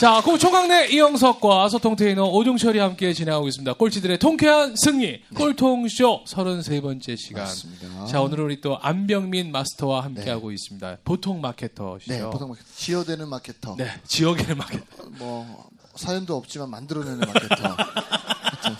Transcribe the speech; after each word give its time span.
자, 0.00 0.22
고 0.22 0.38
총각네 0.38 0.86
이영석과 0.92 1.68
소통 1.68 1.94
테이너 1.94 2.24
오종철이 2.24 2.78
함께 2.78 3.12
진행하고 3.12 3.48
있습니다. 3.48 3.74
꼴찌들의 3.74 4.18
통쾌한 4.18 4.74
승리, 4.74 5.22
꼴통쇼 5.34 6.24
33번째 6.24 7.18
시간. 7.18 7.44
맞습니다. 7.44 8.06
자, 8.06 8.22
오늘은 8.22 8.44
우리 8.46 8.62
또 8.62 8.78
안병민 8.80 9.52
마스터와 9.52 10.02
함께하고 10.04 10.52
있습니다. 10.52 10.96
보통 11.04 11.42
마케터시죠? 11.42 12.14
네, 12.14 12.22
보통 12.22 12.48
마케터. 12.48 12.66
지어대는 12.76 13.28
마케터. 13.28 13.74
네, 13.76 13.92
지역의 14.06 14.56
마케터. 14.56 15.04
뭐 15.18 15.68
사연도 15.96 16.34
없지만 16.38 16.70
만들어내는 16.70 17.18
마케터. 17.18 17.76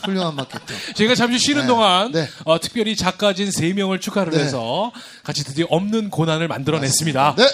훌륭한 0.02 0.34
마케터. 0.34 0.74
저희가 0.94 1.14
잠시 1.14 1.38
쉬는 1.38 1.60
네. 1.60 1.66
동안 1.66 2.12
네. 2.12 2.26
어, 2.44 2.58
특별히 2.58 2.96
작가진 2.96 3.50
3명을 3.50 4.00
축하를 4.00 4.32
네. 4.32 4.38
해서 4.38 4.90
같이 5.22 5.44
드디어 5.44 5.66
없는 5.68 6.08
고난을 6.08 6.48
만들어냈습니다. 6.48 7.34
네. 7.36 7.44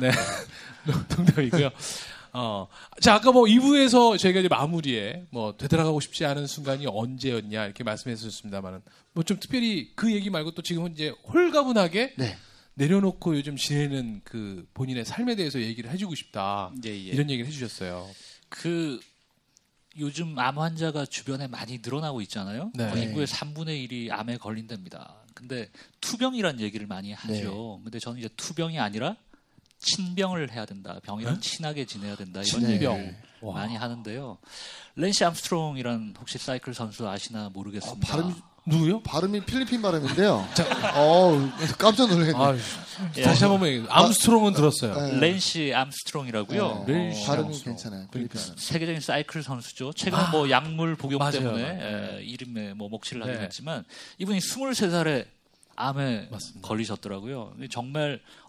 네. 0.00 0.10
농담이고요. 1.14 1.68
어. 2.34 2.66
자, 3.00 3.14
아까 3.14 3.30
뭐 3.32 3.44
2부에서 3.44 4.18
저희가 4.18 4.40
이제 4.40 4.48
마무리에 4.48 5.26
뭐 5.30 5.54
되돌아가고 5.56 6.00
싶지 6.00 6.24
않은 6.24 6.46
순간이 6.46 6.86
언제였냐 6.86 7.64
이렇게 7.66 7.84
말씀했었습니다만은 7.84 8.80
뭐 9.12 9.24
좀 9.24 9.38
특별히 9.38 9.92
그 9.94 10.12
얘기 10.12 10.30
말고 10.30 10.52
또 10.52 10.62
지금은 10.62 10.92
이제 10.92 11.10
홀가분하게 11.32 12.14
네. 12.16 12.36
내려놓고 12.74 13.36
요즘 13.36 13.56
지내는 13.56 14.22
그 14.24 14.66
본인의 14.74 15.04
삶에 15.04 15.36
대해서 15.36 15.60
얘기를 15.60 15.90
해주고 15.90 16.14
싶다. 16.14 16.72
예, 16.86 16.90
예. 16.90 16.94
이런 16.96 17.28
얘기를 17.28 17.46
해주셨어요. 17.46 18.08
그 18.48 18.98
요즘 19.98 20.38
암 20.38 20.58
환자가 20.58 21.04
주변에 21.04 21.46
많이 21.48 21.80
늘어나고 21.82 22.22
있잖아요. 22.22 22.72
네. 22.74 22.88
뭐 22.88 22.96
인구의 22.96 23.26
3분의 23.26 23.88
1이 23.90 24.10
암에 24.10 24.38
걸린답니다. 24.38 25.16
근데 25.34 25.68
투병이란 26.00 26.60
얘기를 26.60 26.86
많이 26.86 27.12
하죠. 27.12 27.76
네. 27.80 27.84
근데 27.84 27.98
저는 27.98 28.18
이제 28.18 28.28
투병이 28.36 28.78
아니라 28.78 29.16
친병을 29.82 30.52
해야 30.52 30.64
된다. 30.64 30.98
병이랑 31.02 31.34
네? 31.34 31.40
친하게 31.40 31.84
지내야 31.84 32.16
된다. 32.16 32.40
이런. 32.42 32.70
얘기를 32.70 33.16
와. 33.40 33.54
많이 33.54 33.76
하는데요. 33.76 34.38
렌시 34.96 35.24
암스트롱이란 35.24 36.14
혹시 36.20 36.38
사이클 36.38 36.74
선수 36.74 37.08
아시나 37.08 37.50
모르겠습니다. 37.52 38.06
어, 38.06 38.16
발음이 38.16 38.34
누구요? 38.64 39.02
발음이 39.02 39.44
필리핀 39.44 39.82
발음인데요. 39.82 40.46
어우, 40.94 41.48
깜짝 41.78 42.08
놀랐네. 42.08 42.32
아, 42.36 42.56
예. 43.16 43.22
다시 43.22 43.44
한번 43.44 43.68
얘기. 43.68 43.84
암스트롱은 43.88 44.52
들었어요. 44.52 44.94
네. 44.94 45.18
렌시 45.18 45.72
암스트롱이라고요. 45.74 46.84
네. 46.86 47.24
발음이 47.26 47.46
암스트롱. 47.48 47.76
괜찮아요. 47.76 48.06
그러니까. 48.12 48.34
필리핀. 48.38 48.56
세계적인 48.56 49.00
사이클 49.00 49.42
선수죠. 49.42 49.92
최근에 49.94 50.22
아, 50.22 50.30
뭐 50.30 50.48
약물 50.48 50.94
복용 50.94 51.18
맞아요, 51.18 51.32
때문에. 51.32 51.64
에, 52.18 52.22
이름에 52.22 52.74
뭐 52.74 52.88
먹칠을 52.88 53.22
하긴 53.22 53.34
네. 53.38 53.42
했지만 53.42 53.84
이분이 54.18 54.38
23살에 54.38 55.26
암에 55.74 56.28
맞습니다. 56.30 56.68
걸리셨더라고요. 56.68 57.54
정말 57.70 58.12
언- 58.12 58.41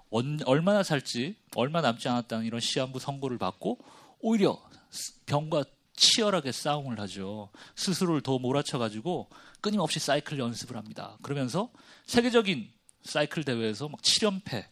얼마나 0.46 0.84
살지 0.84 1.36
얼마 1.56 1.82
남지 1.82 2.08
않았다는 2.08 2.46
이런 2.46 2.60
시한부 2.62 3.00
선고를 3.00 3.38
받고 3.38 3.80
오히려 4.20 4.62
스- 4.92 5.20
병과 5.26 5.64
치열하게 5.96 6.52
싸움을 6.52 7.00
하죠. 7.02 7.50
스스로를 7.76 8.22
더 8.22 8.38
몰아쳐가지고 8.40 9.30
끊임없이 9.62 10.00
사이클 10.00 10.38
연습을 10.40 10.76
합니다. 10.76 11.18
그러면서 11.22 11.70
세계적인 12.06 12.70
사이클 13.04 13.44
대회에서 13.44 13.90
막 13.90 14.02
7연패 14.02 14.66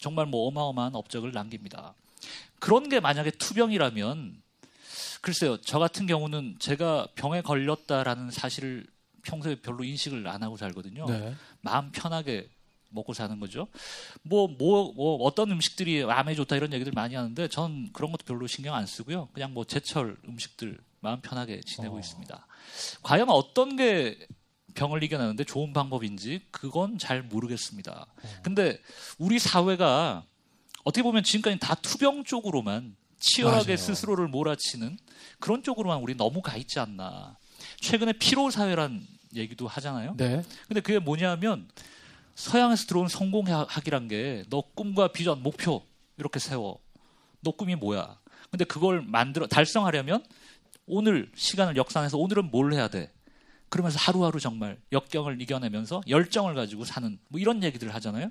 정말 0.00 0.26
뭐 0.26 0.46
어마어마한 0.48 0.94
업적을 0.94 1.32
남깁니다. 1.32 1.94
그런 2.58 2.88
게 2.88 3.00
만약에 3.00 3.30
투병이라면 3.32 4.42
글쎄요, 5.22 5.56
저 5.60 5.78
같은 5.78 6.06
경우는 6.06 6.56
제가 6.58 7.08
병에 7.14 7.40
걸렸다라는 7.40 8.30
사실을 8.30 8.86
평소에 9.22 9.56
별로 9.56 9.82
인식을 9.84 10.26
안 10.26 10.42
하고 10.42 10.56
살거든요. 10.56 11.06
네. 11.06 11.34
마음 11.62 11.90
편하게 11.92 12.48
먹고 12.94 13.12
사는 13.12 13.38
거죠. 13.40 13.68
뭐, 14.22 14.48
뭐, 14.48 14.92
뭐, 14.94 15.16
어떤 15.24 15.50
음식들이 15.50 16.04
암에 16.04 16.34
좋다 16.34 16.56
이런 16.56 16.72
얘기들 16.72 16.92
많이 16.92 17.14
하는데 17.14 17.48
전 17.48 17.90
그런 17.92 18.10
것도 18.12 18.24
별로 18.24 18.46
신경 18.46 18.74
안 18.74 18.86
쓰고요. 18.86 19.28
그냥 19.32 19.52
뭐 19.52 19.64
제철 19.64 20.16
음식들 20.26 20.78
마음 21.00 21.20
편하게 21.20 21.60
지내고 21.60 21.96
어. 21.96 22.00
있습니다. 22.00 22.46
과연 23.02 23.28
어떤 23.28 23.76
게 23.76 24.18
병을 24.74 25.02
이겨내는데 25.02 25.44
좋은 25.44 25.72
방법인지 25.72 26.46
그건 26.50 26.98
잘 26.98 27.22
모르겠습니다. 27.22 28.06
근데 28.42 28.80
우리 29.18 29.38
사회가 29.38 30.24
어떻게 30.84 31.02
보면 31.02 31.22
지금까지 31.22 31.58
다 31.58 31.74
투병 31.74 32.24
쪽으로만 32.24 32.96
치열하게 33.20 33.74
맞아요. 33.74 33.76
스스로를 33.76 34.28
몰아치는 34.28 34.98
그런 35.38 35.62
쪽으로만 35.62 36.00
우리 36.00 36.14
너무 36.14 36.42
가 36.42 36.56
있지 36.56 36.78
않나. 36.78 37.36
최근에 37.80 38.14
피로 38.14 38.50
사회란 38.50 39.06
얘기도 39.34 39.66
하잖아요. 39.66 40.14
네. 40.16 40.42
근데 40.68 40.80
그게 40.80 40.98
뭐냐면 40.98 41.68
서양에서 42.34 42.86
들어온 42.86 43.08
성공학이란 43.08 44.08
게 44.08 44.44
너 44.50 44.62
꿈과 44.74 45.08
비전, 45.08 45.42
목표 45.42 45.86
이렇게 46.18 46.38
세워. 46.38 46.80
너 47.40 47.52
꿈이 47.52 47.74
뭐야? 47.74 48.18
근데 48.50 48.64
그걸 48.64 49.02
만들어 49.02 49.46
달성하려면 49.46 50.24
오늘 50.86 51.30
시간을 51.34 51.76
역산해서 51.76 52.18
오늘은 52.18 52.50
뭘 52.50 52.72
해야 52.72 52.88
돼? 52.88 53.12
그러면서 53.68 53.98
하루하루 53.98 54.38
정말 54.38 54.78
역경을 54.92 55.40
이겨내면서 55.42 56.02
열정을 56.08 56.54
가지고 56.54 56.84
사는 56.84 57.18
뭐 57.28 57.40
이런 57.40 57.62
얘기들을 57.62 57.92
하잖아요. 57.94 58.30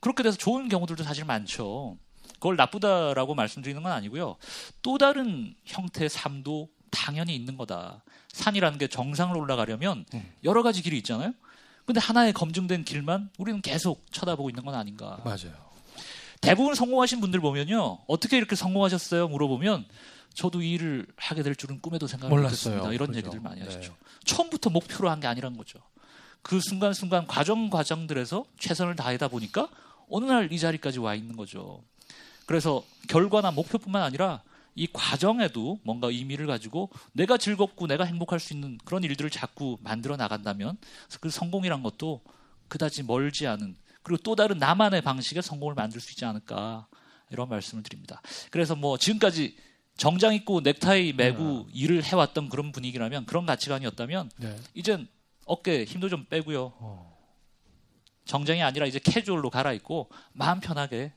그렇게 0.00 0.22
돼서 0.22 0.36
좋은 0.36 0.68
경우들도 0.68 1.04
사실 1.04 1.24
많죠. 1.24 1.96
그걸 2.34 2.56
나쁘다라고 2.56 3.34
말씀드리는 3.34 3.82
건 3.82 3.92
아니고요. 3.92 4.36
또 4.82 4.98
다른 4.98 5.54
형태의 5.64 6.10
삶도 6.10 6.68
당연히 6.90 7.34
있는 7.34 7.56
거다. 7.56 8.02
산이라는 8.32 8.78
게 8.78 8.88
정상으로 8.88 9.38
올라가려면 9.40 10.04
여러 10.44 10.62
가지 10.62 10.82
길이 10.82 10.98
있잖아요. 10.98 11.32
근데 11.84 12.00
하나의 12.00 12.32
검증된 12.32 12.84
길만 12.84 13.30
우리는 13.38 13.60
계속 13.60 14.04
쳐다보고 14.12 14.50
있는 14.50 14.64
건 14.64 14.74
아닌가. 14.74 15.20
맞아요. 15.24 15.52
대부분 16.40 16.74
성공하신 16.74 17.20
분들 17.20 17.40
보면요. 17.40 17.98
어떻게 18.06 18.36
이렇게 18.36 18.56
성공하셨어요? 18.56 19.28
물어보면 19.28 19.84
저도 20.34 20.62
이 20.62 20.72
일을 20.72 21.06
하게 21.16 21.42
될 21.42 21.54
줄은 21.54 21.80
꿈에도 21.80 22.06
생각. 22.06 22.28
못했습니다. 22.28 22.92
이런 22.92 23.08
그죠. 23.08 23.18
얘기들 23.18 23.40
많이 23.40 23.60
네. 23.60 23.66
하시죠. 23.66 23.94
처음부터 24.24 24.70
목표로 24.70 25.10
한 25.10 25.20
게 25.20 25.26
아니란 25.26 25.56
거죠. 25.56 25.78
그 26.42 26.58
순간순간 26.60 27.26
과정 27.26 27.70
과정들에서 27.70 28.44
최선을 28.58 28.96
다하다 28.96 29.28
보니까 29.28 29.68
어느 30.10 30.24
날 30.24 30.48
이 30.50 30.58
자리까지 30.58 30.98
와 30.98 31.14
있는 31.14 31.36
거죠. 31.36 31.82
그래서 32.46 32.82
결과나 33.08 33.50
목표뿐만 33.52 34.02
아니라 34.02 34.42
이 34.74 34.86
과정에도 34.92 35.78
뭔가 35.82 36.08
의미를 36.08 36.46
가지고 36.46 36.90
내가 37.12 37.36
즐겁고 37.36 37.86
내가 37.86 38.04
행복할 38.04 38.40
수 38.40 38.54
있는 38.54 38.78
그런 38.84 39.04
일들을 39.04 39.30
자꾸 39.30 39.78
만들어 39.82 40.16
나간다면 40.16 40.78
그 41.20 41.30
성공이란 41.30 41.82
것도 41.82 42.22
그다지 42.68 43.02
멀지 43.02 43.46
않은 43.46 43.76
그리고 44.02 44.22
또 44.22 44.34
다른 44.34 44.58
나만의 44.58 45.02
방식의 45.02 45.42
성공을 45.42 45.74
만들 45.74 46.00
수 46.00 46.12
있지 46.12 46.24
않을까 46.24 46.86
이런 47.30 47.48
말씀을 47.48 47.82
드립니다. 47.82 48.20
그래서 48.50 48.74
뭐 48.74 48.96
지금까지 48.98 49.56
정장 49.96 50.34
입고 50.34 50.60
넥타이 50.60 51.12
매고 51.12 51.66
일을 51.72 52.02
해왔던 52.02 52.48
그런 52.48 52.72
분위기라면 52.72 53.26
그런 53.26 53.46
가치관이었다면 53.46 54.30
네. 54.38 54.56
이젠 54.74 55.06
어깨 55.44 55.84
힘도 55.84 56.08
좀 56.08 56.24
빼고요. 56.24 56.72
어. 56.78 57.12
정장이 58.24 58.62
아니라 58.62 58.86
이제 58.86 58.98
캐주얼로 58.98 59.50
갈아입고 59.50 60.08
마음 60.32 60.60
편하게 60.60 61.12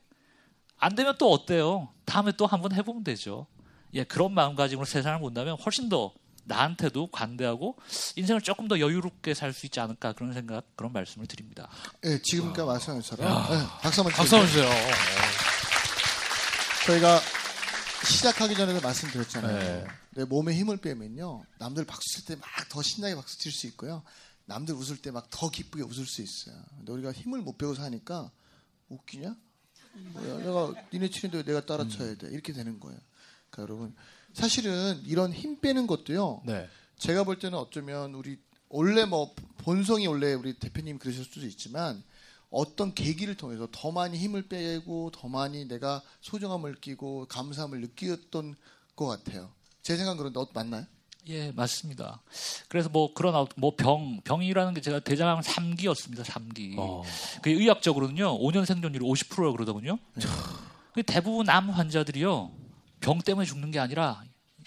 안 0.78 0.94
되면 0.94 1.16
또 1.18 1.32
어때요? 1.32 1.88
다음에 2.04 2.32
또 2.36 2.46
한번 2.46 2.72
해보면 2.72 3.04
되죠. 3.04 3.46
예, 3.94 4.04
그런 4.04 4.32
마음가짐으로 4.32 4.84
세상을 4.84 5.18
본다면 5.20 5.56
훨씬 5.64 5.88
더 5.88 6.12
나한테도 6.44 7.08
관대하고 7.08 7.76
인생을 8.16 8.40
조금 8.40 8.68
더 8.68 8.78
여유롭게 8.78 9.34
살 9.34 9.52
수 9.52 9.66
있지 9.66 9.80
않을까 9.80 10.12
그런 10.12 10.32
생각 10.32 10.64
그런 10.76 10.92
말씀을 10.92 11.26
드립니다. 11.26 11.68
예, 12.04 12.20
지금 12.22 12.52
까 12.52 12.64
말씀하신 12.64 13.16
것처럼 13.16 13.26
예, 13.52 13.66
박수 13.82 14.00
한번 14.02 14.12
박수 14.12 14.36
한번. 14.36 14.46
주세요. 14.52 14.68
저희가 16.86 17.20
시작하기 18.04 18.54
전에도 18.54 18.80
말씀드렸잖아요. 18.80 19.58
네. 19.58 19.84
내 20.10 20.24
몸에 20.24 20.54
힘을 20.54 20.76
빼면요. 20.76 21.44
남들 21.58 21.84
박수 21.84 22.08
칠 22.12 22.24
때 22.26 22.36
막 22.36 22.68
더 22.68 22.80
신나게 22.82 23.14
박수 23.16 23.38
칠 23.38 23.50
수 23.50 23.66
있고요. 23.68 24.02
남들 24.44 24.74
웃을 24.74 24.96
때 24.98 25.10
막 25.10 25.26
더 25.30 25.50
기쁘게 25.50 25.82
웃을 25.82 26.06
수 26.06 26.22
있어요. 26.22 26.54
근데 26.76 26.92
우리가 26.92 27.12
힘을 27.12 27.40
못 27.40 27.58
빼고 27.58 27.74
사니까 27.74 28.30
웃기냐? 28.88 29.34
내가 30.14 30.72
니네 30.92 31.10
치는데 31.10 31.38
왜 31.38 31.44
내가 31.44 31.64
따라 31.64 31.86
쳐야 31.88 32.14
돼. 32.16 32.28
이렇게 32.28 32.52
되는 32.52 32.78
거예요. 32.80 32.98
그러니까 33.50 33.62
여러분 33.62 33.94
사실은 34.32 35.00
이런 35.06 35.32
힘 35.32 35.60
빼는 35.60 35.86
것도요. 35.86 36.42
네. 36.44 36.68
제가 36.98 37.24
볼 37.24 37.38
때는 37.38 37.58
어쩌면 37.58 38.14
우리 38.14 38.38
원래 38.68 39.04
뭐 39.04 39.34
본성이 39.58 40.06
원래 40.06 40.34
우리 40.34 40.54
대표님 40.54 40.98
그러실 40.98 41.24
수도 41.24 41.46
있지만 41.46 42.02
어떤 42.50 42.94
계기를 42.94 43.36
통해서 43.36 43.68
더 43.70 43.90
많이 43.90 44.18
힘을 44.18 44.48
빼고 44.48 45.10
더 45.12 45.28
많이 45.28 45.66
내가 45.66 46.02
소중함을 46.20 46.72
느끼고 46.72 47.26
감사함을 47.28 47.80
느꼈던 47.80 48.56
것 48.94 49.06
같아요. 49.06 49.50
제 49.82 49.96
생각은 49.96 50.18
그런데 50.18 50.40
어, 50.40 50.48
맞나요? 50.52 50.86
예, 51.28 51.50
맞습니다. 51.52 52.20
그래서 52.68 52.88
뭐 52.88 53.12
그런 53.12 53.46
뭐 53.56 53.74
병, 53.76 54.20
병이라는 54.22 54.74
게 54.74 54.80
제가 54.80 55.00
대장암 55.00 55.40
3기였습니다. 55.40 56.22
3기. 56.22 56.76
어. 56.78 57.02
그 57.42 57.50
의학적으로는요. 57.50 58.38
5년 58.38 58.64
생존율이 58.64 59.04
50%라고 59.04 59.52
그러더군요. 59.52 59.98
그 60.94 61.02
대부분 61.02 61.48
암 61.48 61.70
환자들이요. 61.70 62.50
병 63.00 63.18
때문에 63.18 63.44
죽는 63.44 63.70
게 63.70 63.78
아니라 63.78 64.22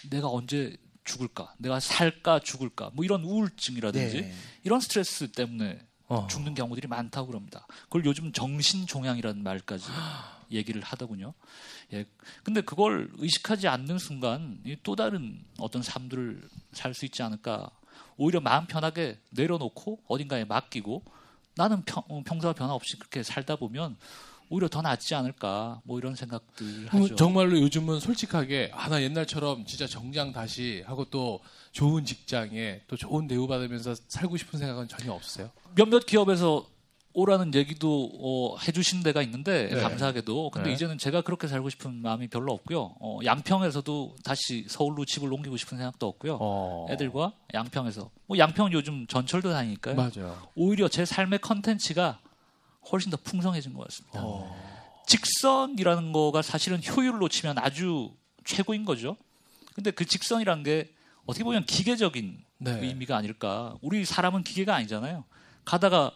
내가 0.10 0.30
언제 0.30 0.76
죽을까? 1.04 1.54
내가 1.58 1.80
살까 1.80 2.40
죽을까? 2.40 2.92
뭐 2.94 3.04
이런 3.04 3.24
우울증이라든지 3.24 4.22
네. 4.22 4.34
이런 4.64 4.80
스트레스 4.80 5.32
때문에 5.32 5.80
어. 6.08 6.28
죽는 6.28 6.54
경우들이 6.56 6.88
많다고 6.88 7.28
그럽니다. 7.28 7.66
그걸 7.84 8.06
요즘 8.06 8.32
정신 8.32 8.86
종양이라는 8.86 9.42
말까지 9.44 9.86
얘기를 10.52 10.82
하더군요. 10.82 11.34
예. 11.94 12.06
근데 12.44 12.62
그걸 12.62 13.10
의식하지 13.18 13.68
않는 13.68 13.98
순간 14.00 14.60
이또 14.66 14.96
다른 14.96 15.44
어떤 15.60 15.82
삶들을 15.82 16.48
살 16.74 16.94
수 16.94 17.06
있지 17.06 17.22
않을까. 17.24 17.70
오히려 18.18 18.40
마음 18.42 18.66
편하게 18.68 19.18
내려놓고 19.32 20.00
어딘가에 20.08 20.46
맡기고 20.46 21.04
나는 21.56 21.82
평, 21.84 22.04
어, 22.08 22.22
평소와 22.26 22.54
변화 22.54 22.74
없이 22.74 22.98
그렇게 22.98 23.24
살다 23.24 23.56
보면 23.56 23.98
오히려 24.52 24.68
더 24.68 24.82
낫지 24.82 25.14
않을까. 25.16 25.80
뭐 25.84 26.00
이런 26.00 26.16
생각들 26.16 26.88
그럼 26.88 27.04
하죠. 27.04 27.16
정말로 27.16 27.60
요즘은 27.60 28.00
솔직하게 28.00 28.72
아나 28.74 29.02
옛날처럼 29.02 29.66
진짜 29.66 29.86
정장 29.88 30.32
다시 30.34 30.84
하고 30.88 31.06
또 31.06 31.40
좋은 31.72 32.04
직장에 32.04 32.82
또 32.88 32.98
좋은 32.98 33.28
대우 33.28 33.48
받으면서 33.48 33.94
살고 34.08 34.38
싶은 34.38 34.58
생각은 34.60 34.88
전혀 34.88 35.14
없으세요? 35.14 35.52
몇몇 35.76 36.06
기업에서 36.06 36.66
오라는 37.14 37.54
얘기도 37.56 38.12
어, 38.20 38.58
해주신 38.60 39.02
데가 39.02 39.22
있는데 39.24 39.70
네. 39.70 39.82
감사하게도 39.82 40.52
근데 40.52 40.70
네. 40.70 40.76
이제는 40.76 40.98
제가 40.98 41.22
그렇게 41.22 41.48
살고 41.48 41.70
싶은 41.70 42.02
마음이 42.02 42.28
별로 42.28 42.54
없고요. 42.54 42.96
어, 43.00 43.20
양평에서도 43.26 44.16
다시 44.24 44.66
서울로 44.70 45.06
집을 45.06 45.32
옮기고 45.34 45.58
싶은 45.58 45.78
생각도 45.78 46.08
없고요. 46.08 46.38
어. 46.40 46.88
애들과 46.90 47.34
양평에서 47.54 48.12
뭐 48.28 48.38
양평은 48.38 48.74
요즘 48.74 49.08
전철도 49.08 49.52
다니니까요. 49.52 49.96
맞아요. 49.96 50.38
오히려 50.56 50.88
제 50.88 51.04
삶의 51.04 51.40
컨텐츠가 51.40 52.20
훨씬 52.92 53.10
더 53.10 53.18
풍성해진 53.18 53.74
것 53.74 53.88
같습니다. 53.88 54.22
어. 54.24 54.56
직선이라는 55.08 56.12
거가 56.12 56.44
사실은 56.44 56.80
효율로 56.84 57.28
치면 57.30 57.58
아주 57.58 58.12
최고인 58.46 58.86
거죠. 58.86 59.18
근데 59.74 59.90
그 59.90 60.06
직선이라는 60.06 60.64
게 60.64 60.94
어떻게 61.26 61.44
보면 61.44 61.66
기계적인 61.66 62.44
네. 62.60 62.80
의미가 62.80 63.18
아닐까. 63.18 63.76
우리 63.82 64.06
사람은 64.06 64.44
기계가 64.44 64.76
아니잖아요. 64.76 65.24
가다가 65.66 66.12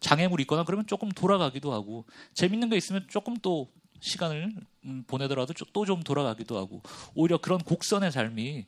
장애물이 0.00 0.42
있거나 0.42 0.64
그러면 0.64 0.86
조금 0.86 1.08
돌아가기도 1.10 1.72
하고 1.72 2.04
재밌는 2.34 2.70
게 2.70 2.76
있으면 2.76 3.06
조금 3.08 3.36
또 3.36 3.70
시간을 4.00 4.50
음, 4.86 5.04
보내더라도 5.06 5.52
또 5.72 5.84
좀 5.84 6.02
돌아가기도 6.02 6.56
하고 6.56 6.82
오히려 7.14 7.38
그런 7.38 7.58
곡선의 7.60 8.10
삶이 8.12 8.66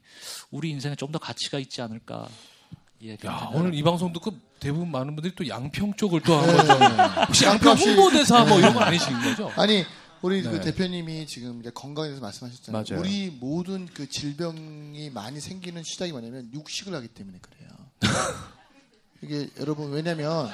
우리 0.50 0.70
인생에 0.70 0.94
좀 0.96 1.10
더 1.10 1.18
가치가 1.18 1.58
있지 1.58 1.80
않을까. 1.82 2.28
예, 3.02 3.16
야, 3.26 3.50
오늘 3.52 3.74
이 3.74 3.82
방송 3.82 4.12
듣고 4.12 4.32
대부분 4.60 4.90
많은 4.90 5.16
분들이 5.16 5.34
또 5.34 5.46
양평 5.48 5.94
쪽을 5.94 6.20
또 6.20 6.34
한번 6.36 6.66
좀 6.66 7.26
혹시 7.28 7.44
양평 7.46 7.76
홍보대사 7.76 8.44
뭐 8.44 8.58
이런 8.58 8.72
건 8.74 8.82
아니신 8.84 9.20
거죠? 9.22 9.50
아니 9.56 9.84
우리 10.20 10.40
네. 10.42 10.50
그 10.50 10.60
대표님이 10.60 11.26
지금 11.26 11.60
이제 11.60 11.70
건강에 11.74 12.08
대해서 12.08 12.22
말씀하셨잖아요. 12.22 12.84
맞아요. 12.88 13.00
우리 13.00 13.30
모든 13.30 13.86
그 13.86 14.08
질병이 14.08 15.10
많이 15.10 15.40
생기는 15.40 15.82
시작이 15.82 16.12
뭐냐면 16.12 16.48
육식을 16.52 16.94
하기 16.94 17.08
때문에 17.08 17.38
그래요. 17.40 17.70
이게 19.22 19.48
여러분 19.58 19.90
왜냐면 19.92 20.48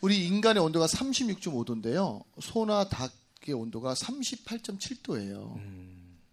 우리 0.00 0.26
인간의 0.26 0.62
온도가 0.62 0.86
36.5도인데요. 0.86 2.24
소나 2.40 2.88
닭의 2.88 3.54
온도가 3.54 3.94
38.7도예요. 3.94 5.60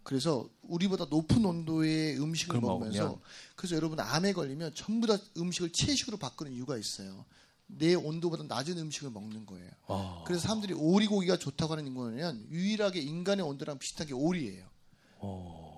그래서 0.02 0.48
우리보다 0.62 1.06
높은 1.10 1.44
온도의 1.44 2.18
음식을 2.18 2.60
먹으면서 2.60 3.02
먹으면? 3.02 3.20
그래서 3.56 3.76
여러분 3.76 4.00
암에 4.00 4.32
걸리면 4.32 4.72
전부 4.74 5.06
다 5.06 5.18
음식을 5.36 5.70
채식으로 5.72 6.16
바꾸는 6.16 6.52
이유가 6.52 6.78
있어요. 6.78 7.26
내 7.66 7.94
온도보다 7.94 8.44
낮은 8.44 8.78
음식을 8.78 9.10
먹는 9.10 9.44
거예요. 9.44 9.70
어. 9.86 10.24
그래서 10.26 10.44
사람들이 10.44 10.72
오리고기가 10.72 11.36
좋다고 11.36 11.74
하는 11.74 11.92
거는 11.94 12.46
유일하게 12.50 13.00
인간의 13.00 13.44
온도랑 13.44 13.78
비슷한 13.78 14.06
게 14.06 14.14
오리예요. 14.14 14.64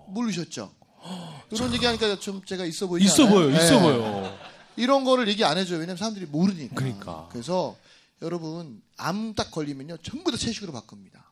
모르셨죠? 0.09 0.73
이런 1.51 1.75
얘기하니까 1.75 2.19
좀 2.21 2.45
제가 2.45 2.65
있어 2.67 2.87
보이지 2.87 3.07
있어 3.07 3.25
않아요? 3.25 3.35
보여, 3.35 3.51
있어 3.51 3.75
네. 3.75 3.81
보여. 3.81 4.39
이런 4.81 5.05
거를 5.05 5.29
얘기 5.29 5.45
안 5.45 5.59
해줘요. 5.59 5.79
왜냐면 5.79 5.97
사람들이 5.97 6.27
모르니까. 6.27 6.75
그러니까. 6.75 7.29
그래서 7.31 7.77
여러분 8.23 8.83
암 8.97 9.35
딱 9.35 9.51
걸리면요 9.51 9.99
전부 9.99 10.31
다 10.31 10.37
채식으로 10.37 10.73
바꿉니다. 10.73 11.31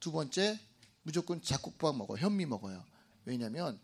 두 0.00 0.12
번째 0.12 0.58
무조건 1.02 1.42
잡곡밥 1.42 1.96
먹어, 1.96 2.14
요 2.14 2.18
현미 2.18 2.46
먹어요. 2.46 2.82
왜냐면 3.24 3.78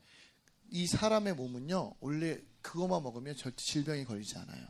이 0.70 0.86
사람의 0.86 1.34
몸은요 1.34 1.94
원래 2.00 2.38
그것만 2.62 3.02
먹으면 3.02 3.36
절대 3.36 3.62
질병이 3.62 4.04
걸리지 4.04 4.38
않아요. 4.38 4.66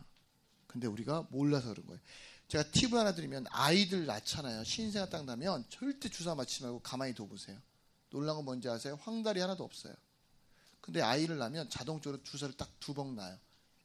근데 0.67 0.87
우리가 0.87 1.27
몰라서 1.29 1.69
그런 1.69 1.85
거예요. 1.85 1.99
제가 2.47 2.63
팁을 2.71 2.99
하나 2.99 3.13
드리면 3.13 3.45
아이들 3.51 4.05
낳잖아요. 4.05 4.63
신생아 4.63 5.07
딱 5.09 5.23
나면 5.25 5.63
절대 5.69 6.09
주사 6.09 6.35
맞지 6.35 6.63
말고 6.63 6.79
가만히 6.79 7.13
둬 7.13 7.25
보세요. 7.27 7.57
놀란 8.09 8.35
건 8.35 8.45
뭔지 8.45 8.67
아세요? 8.69 8.97
황달이 9.01 9.39
하나도 9.39 9.63
없어요. 9.63 9.93
근데 10.81 11.01
아이를 11.01 11.37
낳으면 11.37 11.69
자동적으로 11.69 12.21
주사를 12.23 12.55
딱 12.57 12.69
두 12.79 12.93
번 12.93 13.15
놔요. 13.15 13.37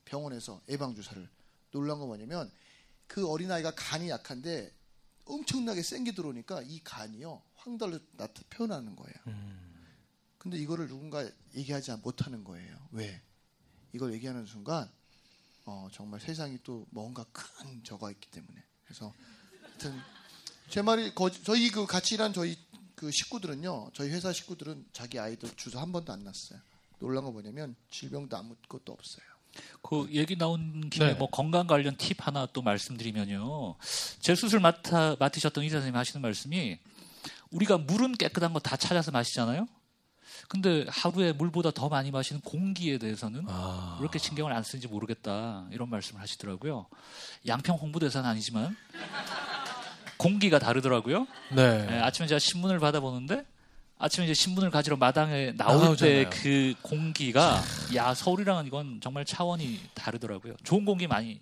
병원에서 0.08 0.60
예방 0.68 0.94
주사를. 0.94 1.28
놀란 1.70 1.98
건 1.98 2.08
뭐냐면 2.08 2.50
그 3.06 3.28
어린아이가 3.28 3.72
간이 3.74 4.08
약한데 4.08 4.72
엄청나게 5.26 5.82
센 5.82 6.04
게 6.04 6.12
들어오니까 6.12 6.62
이 6.62 6.80
간이요 6.82 7.42
황달로 7.56 7.98
나타 8.16 8.42
표현하는 8.48 8.96
거예요. 8.96 9.14
근데 10.38 10.56
이거를 10.58 10.88
누군가 10.88 11.28
얘기하지 11.54 11.92
못하는 12.02 12.42
거예요. 12.44 12.76
왜? 12.92 13.20
이걸 13.92 14.12
얘기하는 14.14 14.46
순간 14.46 14.90
어, 15.66 15.88
정말 15.92 16.20
세상이 16.20 16.58
또 16.64 16.86
뭔가 16.90 17.24
큰 17.32 17.84
저가 17.84 18.10
있기 18.12 18.30
때문에. 18.30 18.62
그래서 18.84 19.12
하여튼 19.62 20.00
제 20.70 20.80
말이 20.80 21.14
거, 21.14 21.30
저희 21.30 21.70
그 21.70 21.84
같이 21.86 22.14
일한 22.14 22.32
저희 22.32 22.56
그 22.94 23.10
식구들은요. 23.10 23.90
저희 23.92 24.10
회사 24.10 24.32
식구들은 24.32 24.86
자기 24.92 25.18
아이들 25.18 25.54
주사 25.56 25.80
한 25.82 25.92
번도 25.92 26.12
안 26.12 26.24
났어요. 26.24 26.60
놀란 27.00 27.24
거 27.24 27.30
뭐냐면 27.30 27.76
질병도 27.90 28.34
아무것도 28.36 28.92
없어요. 28.92 29.27
그 29.82 30.08
얘기 30.12 30.36
나온 30.36 30.88
김에 30.90 31.12
네. 31.12 31.14
뭐 31.14 31.28
건강 31.30 31.66
관련 31.66 31.96
팁 31.96 32.16
하나 32.26 32.46
또 32.52 32.62
말씀드리면요. 32.62 33.76
제 34.20 34.34
수술 34.34 34.60
맡아, 34.60 35.16
맡으셨던 35.18 35.64
의사 35.64 35.76
선생님 35.76 35.96
하시는 35.96 36.20
말씀이 36.22 36.78
우리가 37.50 37.78
물은 37.78 38.12
깨끗한 38.16 38.52
거 38.52 38.60
다 38.60 38.76
찾아서 38.76 39.10
마시잖아요. 39.10 39.66
근데 40.48 40.86
하루에 40.88 41.32
물보다 41.32 41.70
더 41.72 41.88
많이 41.88 42.10
마시는 42.10 42.40
공기에 42.42 42.98
대해서는 42.98 43.44
아. 43.48 43.96
왜 43.98 44.04
이렇게 44.04 44.18
신경을 44.18 44.52
안 44.52 44.62
쓰는지 44.62 44.88
모르겠다 44.88 45.66
이런 45.72 45.90
말씀을 45.90 46.20
하시더라고요. 46.22 46.86
양평 47.46 47.76
홍보대사는 47.76 48.28
아니지만 48.28 48.76
공기가 50.16 50.58
다르더라고요. 50.58 51.26
네. 51.54 51.86
네, 51.86 51.98
아침에 52.00 52.26
제가 52.26 52.38
신문을 52.38 52.78
받아보는데 52.78 53.44
아침에 53.98 54.26
이제 54.26 54.34
신문을 54.34 54.70
가지러 54.70 54.96
마당에 54.96 55.52
나올. 55.56 55.96
때 55.96 56.28
그 56.30 56.74
공기가 56.82 57.62
야 57.94 58.14
서울이랑은 58.14 58.66
이건 58.66 59.00
정말 59.02 59.24
차원이 59.24 59.80
다르더라고요. 59.94 60.54
좋은 60.64 60.84
공기 60.84 61.06
많이 61.06 61.40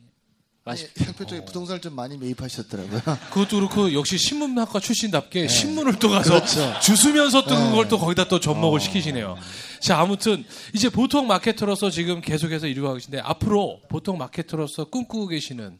마시. 0.64 0.88
형표 0.96 1.24
쪽에 1.26 1.44
부동산을 1.44 1.80
좀 1.80 1.94
많이 1.94 2.16
매입하셨더라고요. 2.18 3.00
그것도 3.30 3.56
그렇고 3.56 3.92
역시 3.92 4.18
신문학과 4.18 4.80
출신답게 4.80 5.46
신문을 5.48 5.98
또 6.00 6.08
가서 6.08 6.30
그렇죠. 6.34 6.80
주스면서 6.80 7.44
뜨는 7.44 7.70
네. 7.70 7.76
걸또 7.76 7.98
거기다 7.98 8.26
또 8.26 8.40
접목을 8.40 8.80
시키시네요. 8.80 9.36
자, 9.80 10.00
아무튼 10.00 10.44
이제 10.72 10.88
보통 10.88 11.26
마케터로서 11.28 11.90
지금 11.90 12.20
계속해서 12.20 12.66
이루고 12.66 12.94
계신데 12.94 13.20
앞으로 13.20 13.80
보통 13.88 14.18
마케터로서 14.18 14.86
꿈꾸고 14.86 15.28
계시는 15.28 15.78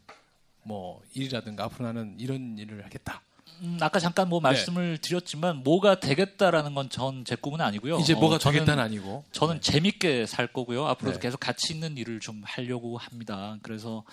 뭐 0.63 1.01
일이라든가 1.13 1.65
앞으로 1.65 1.87
나는 1.87 2.15
이런 2.17 2.57
일을 2.57 2.85
하겠다. 2.85 3.21
음, 3.61 3.77
아까 3.81 3.99
잠깐 3.99 4.29
뭐 4.29 4.39
말씀을 4.39 4.97
드렸지만 4.99 5.63
뭐가 5.63 5.99
되겠다라는 5.99 6.73
건 6.75 6.89
전 6.89 7.23
제 7.25 7.35
꿈은 7.35 7.59
아니고요. 7.61 7.97
이제 7.99 8.13
어, 8.13 8.19
뭐가 8.19 8.37
저는- 8.37 8.53
되겠다는 8.53 8.83
아니고. 8.83 9.23
저는 9.31 9.61
재밌게 9.61 10.25
살 10.25 10.47
거고요. 10.47 10.85
앞으로도 10.87 11.19
네. 11.19 11.21
계속 11.21 11.39
가치 11.39 11.73
있는 11.73 11.97
일을 11.97 12.19
좀 12.19 12.41
하려고 12.45 12.97
합니다. 12.97 13.57
그래서 13.63 14.03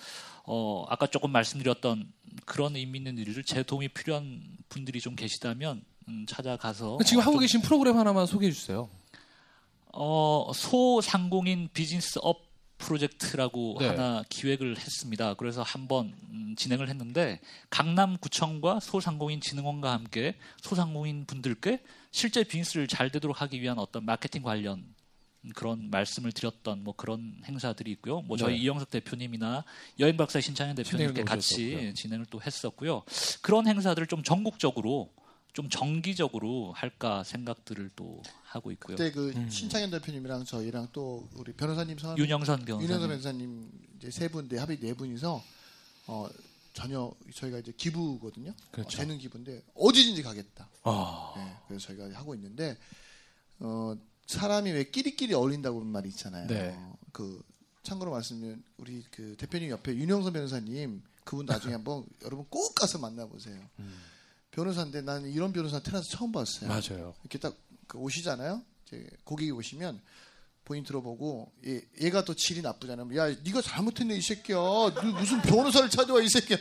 어, 0.45 0.85
아까 0.89 1.07
조금 1.07 1.31
말씀드렸던 1.31 2.11
그런 2.45 2.75
의미 2.75 2.97
있는 2.99 3.17
일을 3.17 3.43
제 3.43 3.63
도움이 3.63 3.89
필요한 3.89 4.41
분들이 4.69 4.99
좀 4.99 5.15
계시다면 5.15 5.81
음, 6.07 6.25
찾아가서 6.27 6.97
지금 7.05 7.19
어, 7.19 7.21
하고 7.23 7.33
좀 7.33 7.41
계신 7.41 7.61
프로그램 7.61 7.97
하나만 7.97 8.25
소개해 8.25 8.51
주세요. 8.51 8.89
어, 9.93 10.51
소상공인 10.53 11.69
비즈니스 11.73 12.19
업 12.21 12.44
프로젝트라고 12.77 13.77
네. 13.79 13.87
하나 13.87 14.23
기획을 14.29 14.77
했습니다. 14.77 15.33
그래서 15.35 15.63
한번 15.63 16.13
음, 16.29 16.55
진행을 16.57 16.89
했는데 16.89 17.39
강남구청과 17.69 18.79
소상공인진흥원과 18.79 19.91
함께 19.91 20.35
소상공인 20.61 21.25
분들께 21.25 21.81
실제 22.11 22.43
비즈니스를 22.43 22.87
잘 22.87 23.09
되도록 23.09 23.41
하기 23.41 23.61
위한 23.61 23.79
어떤 23.79 24.05
마케팅 24.05 24.41
관련 24.43 24.83
그런 25.53 25.89
말씀을 25.91 26.31
드렸던 26.31 26.83
뭐 26.83 26.95
그런 26.95 27.41
행사들이 27.45 27.91
있고요. 27.91 28.21
뭐 28.21 28.35
저희 28.37 28.55
네. 28.55 28.63
이영석 28.63 28.89
대표님이나 28.89 29.63
여행 29.99 30.17
박사 30.17 30.41
신창현 30.41 30.75
대표님 30.75 31.05
이렇게 31.05 31.21
신창현 31.21 31.37
같이. 31.37 31.93
진행을 31.93 32.25
또 32.29 32.41
했었고요. 32.41 33.03
그런 33.41 33.67
행사들을 33.67 34.07
좀 34.07 34.23
전국적으로 34.23 35.11
좀 35.55 35.69
정기적으로 35.69 36.73
할까 36.73 37.23
생각들을 37.23 37.89
또 37.95 38.21
하고 38.43 38.73
있고요. 38.73 38.97
그때 38.97 39.09
그 39.09 39.31
음. 39.37 39.49
신창현 39.49 39.89
대표님이랑 39.89 40.43
저희랑 40.43 40.89
또 40.91 41.29
우리 41.33 41.53
변호사님 41.53 41.97
성함이 41.97 42.19
윤영선 42.19 42.65
변호사님. 42.65 42.83
윤영선 42.83 43.09
변호사님 43.09 43.71
이제 43.95 44.11
세 44.11 44.27
분인데 44.27 44.57
합의 44.57 44.77
네 44.81 44.93
분이서 44.93 45.41
어 46.07 46.29
전혀 46.73 47.09
저희가 47.33 47.59
이제 47.59 47.71
기부거든요. 47.71 48.53
그렇죠. 48.69 48.87
어, 48.87 48.89
재능 48.89 49.17
기부인데 49.17 49.63
어디든지 49.75 50.23
가겠다. 50.23 50.67
아, 50.83 51.33
네, 51.37 51.55
그래서 51.69 51.87
저희가 51.87 52.19
하고 52.19 52.35
있는데 52.35 52.77
어 53.59 53.95
사람이 54.27 54.69
왜 54.71 54.83
끼리끼리 54.83 55.33
어울린다고 55.35 55.77
그런 55.79 55.89
말이 55.89 56.09
있잖아요. 56.09 56.47
네. 56.47 56.77
그 57.13 57.41
참고로 57.83 58.11
말씀드리면 58.11 58.61
우리 58.75 59.05
그 59.09 59.37
대표님 59.37 59.69
옆에 59.69 59.95
윤영선 59.95 60.33
변호사님 60.33 61.01
그분 61.23 61.45
나중에 61.45 61.71
한번 61.79 62.05
여러분 62.25 62.45
꼭 62.49 62.75
가서 62.75 62.99
만나보세요. 62.99 63.57
변호사인데 64.59 65.01
나는 65.01 65.29
이런 65.31 65.51
변호사 65.51 65.79
태어나서 65.79 66.07
처음 66.09 66.31
봤어요. 66.31 66.69
맞아요. 66.69 67.13
이렇게 67.23 67.37
딱그 67.37 67.97
오시잖아요. 67.97 68.61
이제 68.87 69.05
고객이 69.25 69.51
오시면 69.51 69.99
본인 70.63 70.83
들어보고 70.85 71.51
얘, 71.67 71.81
얘가 72.01 72.23
또 72.23 72.33
질이 72.33 72.61
나쁘잖아요. 72.61 73.15
야, 73.17 73.35
네가 73.43 73.61
잘못했네 73.61 74.15
이 74.15 74.21
새끼야. 74.21 74.55
너 74.57 74.91
무슨 75.19 75.41
변호사를 75.41 75.89
찾아와 75.89 76.21
이 76.21 76.29
새끼야. 76.29 76.57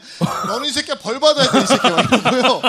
너는 0.49 0.69
이 0.69 0.73
새끼야 0.73 0.99
벌 0.99 1.21
받아야 1.21 1.49
돼 1.51 1.59
이 1.63 1.67
새끼야. 1.67 1.97
이러고요. 2.01 2.61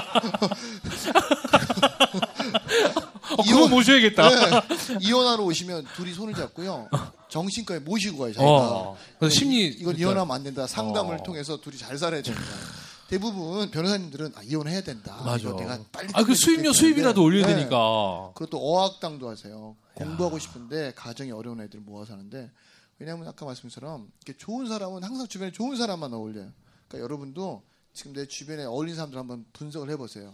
어, 3.37 3.43
그거 3.43 3.67
모셔야겠다. 3.67 4.29
네, 4.29 4.61
이혼하러 5.01 5.43
오시면 5.43 5.87
둘이 5.95 6.13
손을 6.13 6.35
잡고요. 6.35 6.87
정신과에 7.29 7.79
모시고 7.79 8.19
가요. 8.19 8.33
자기가. 8.33 8.51
어, 8.51 8.97
그래서 9.19 9.35
심리 9.35 9.65
이건 9.65 9.97
이혼하면 9.97 10.33
안 10.35 10.43
된다. 10.43 10.67
상담을 10.67 11.15
어. 11.15 11.23
통해서 11.23 11.57
둘이 11.59 11.77
잘 11.77 11.97
살아야 11.97 12.21
된다. 12.21 12.39
대부분 13.07 13.69
변호사님들은 13.69 14.33
아, 14.35 14.43
이혼해야 14.43 14.81
된다. 14.81 15.21
맞아. 15.23 15.55
내가 15.55 15.79
빨리 15.91 16.09
아, 16.13 16.23
그 16.23 16.33
수입료. 16.33 16.73
수입이라도 16.73 17.23
올려야 17.23 17.47
네. 17.47 17.55
되니까. 17.55 18.31
그리고 18.35 18.49
또 18.49 18.57
어학당도 18.57 19.29
하세요. 19.29 19.75
공부하고 19.93 20.39
싶은데 20.39 20.93
가정이 20.95 21.31
어려운 21.31 21.61
애들 21.61 21.79
모아서 21.79 22.13
하는데 22.13 22.51
왜냐하면 22.97 23.27
아까 23.27 23.45
말씀처럼 23.45 24.11
이렇게 24.25 24.37
좋은 24.37 24.67
사람은 24.67 25.03
항상 25.03 25.27
주변에 25.27 25.51
좋은 25.51 25.77
사람만 25.77 26.13
어울려요. 26.13 26.51
그러니까 26.87 27.03
여러분도 27.03 27.63
지금 27.93 28.13
내 28.13 28.25
주변에 28.25 28.65
어울리는 28.65 28.95
사람들 28.95 29.17
한번 29.17 29.45
분석을 29.53 29.89
해보세요. 29.91 30.33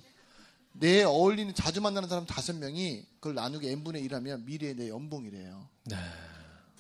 내 0.74 1.04
어울리는 1.04 1.54
자주 1.54 1.82
만나는 1.82 2.08
사람 2.08 2.26
다섯 2.26 2.56
명이 2.56 3.06
그걸 3.16 3.36
나누기 3.36 3.70
n 3.70 3.84
분의 3.84 4.02
1 4.04 4.16
하면 4.16 4.46
미래의 4.46 4.76
내 4.76 4.90
연봉이래요. 4.90 5.68
네. 5.86 5.98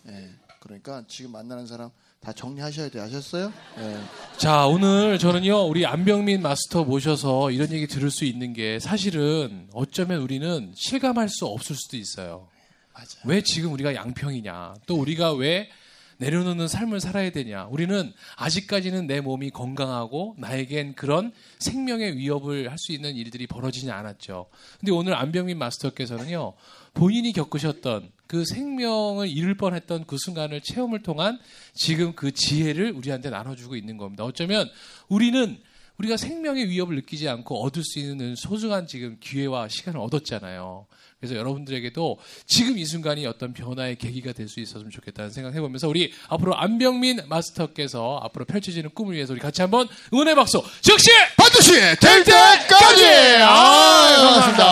예. 0.07 0.35
그러니까 0.61 1.03
지금 1.07 1.31
만나는 1.31 1.67
사람 1.67 1.91
다 2.21 2.31
정리하셔야 2.31 2.89
돼. 2.89 2.99
아셨어요? 2.99 3.51
예. 3.79 3.97
자, 4.37 4.67
오늘 4.67 5.17
저는요, 5.17 5.61
우리 5.67 5.87
안병민 5.87 6.43
마스터 6.43 6.83
모셔서 6.83 7.49
이런 7.49 7.71
얘기 7.71 7.87
들을 7.87 8.11
수 8.11 8.25
있는 8.25 8.53
게 8.53 8.77
사실은 8.77 9.67
어쩌면 9.73 10.21
우리는 10.21 10.71
실감할 10.75 11.29
수 11.29 11.47
없을 11.47 11.75
수도 11.75 11.97
있어요. 11.97 12.47
맞아요. 12.93 13.07
왜 13.25 13.41
지금 13.41 13.73
우리가 13.73 13.95
양평이냐? 13.95 14.75
또 14.85 14.99
우리가 14.99 15.33
왜 15.33 15.69
내려놓는 16.17 16.67
삶을 16.67 16.99
살아야 16.99 17.31
되냐? 17.31 17.65
우리는 17.71 18.13
아직까지는 18.35 19.07
내 19.07 19.19
몸이 19.19 19.49
건강하고 19.49 20.35
나에겐 20.37 20.93
그런 20.93 21.31
생명의 21.57 22.15
위협을 22.17 22.69
할 22.69 22.77
수 22.77 22.91
있는 22.91 23.15
일들이 23.15 23.47
벌어지지 23.47 23.89
않았죠. 23.89 24.45
근데 24.79 24.91
오늘 24.91 25.15
안병민 25.15 25.57
마스터께서는요, 25.57 26.53
본인이 26.93 27.31
겪으셨던 27.33 28.11
그 28.27 28.45
생명을 28.45 29.27
잃을 29.27 29.55
뻔했던 29.55 30.05
그 30.07 30.17
순간을 30.17 30.61
체험을 30.61 31.03
통한 31.03 31.39
지금 31.73 32.13
그 32.13 32.31
지혜를 32.31 32.91
우리한테 32.93 33.29
나눠주고 33.29 33.75
있는 33.75 33.97
겁니다. 33.97 34.23
어쩌면 34.23 34.69
우리는 35.09 35.57
우리가 35.97 36.17
생명의 36.17 36.69
위협을 36.69 36.95
느끼지 36.95 37.29
않고 37.29 37.63
얻을 37.63 37.83
수 37.83 37.99
있는 37.99 38.35
소중한 38.35 38.87
지금 38.87 39.17
기회와 39.19 39.67
시간을 39.67 39.99
얻었잖아요. 39.99 40.87
그래서 41.19 41.35
여러분들에게도 41.35 42.17
지금 42.47 42.79
이 42.79 42.85
순간이 42.85 43.27
어떤 43.27 43.53
변화의 43.53 43.97
계기가 43.97 44.31
될 44.33 44.47
수 44.47 44.59
있었으면 44.59 44.89
좋겠다는 44.89 45.29
생각 45.29 45.53
해보면서 45.53 45.87
우리 45.87 46.11
앞으로 46.29 46.55
안병민 46.55 47.21
마스터께서 47.27 48.19
앞으로 48.23 48.45
펼쳐지는 48.45 48.89
꿈을 48.95 49.13
위해서 49.13 49.33
우리 49.33 49.39
같이 49.39 49.61
한번 49.61 49.87
응원의 50.11 50.33
박수 50.33 50.63
즉시 50.81 51.11
반드시 51.37 51.73
될 51.73 52.23
때까지! 52.23 53.05
아, 53.43 54.15
반갑습니다. 54.17 54.70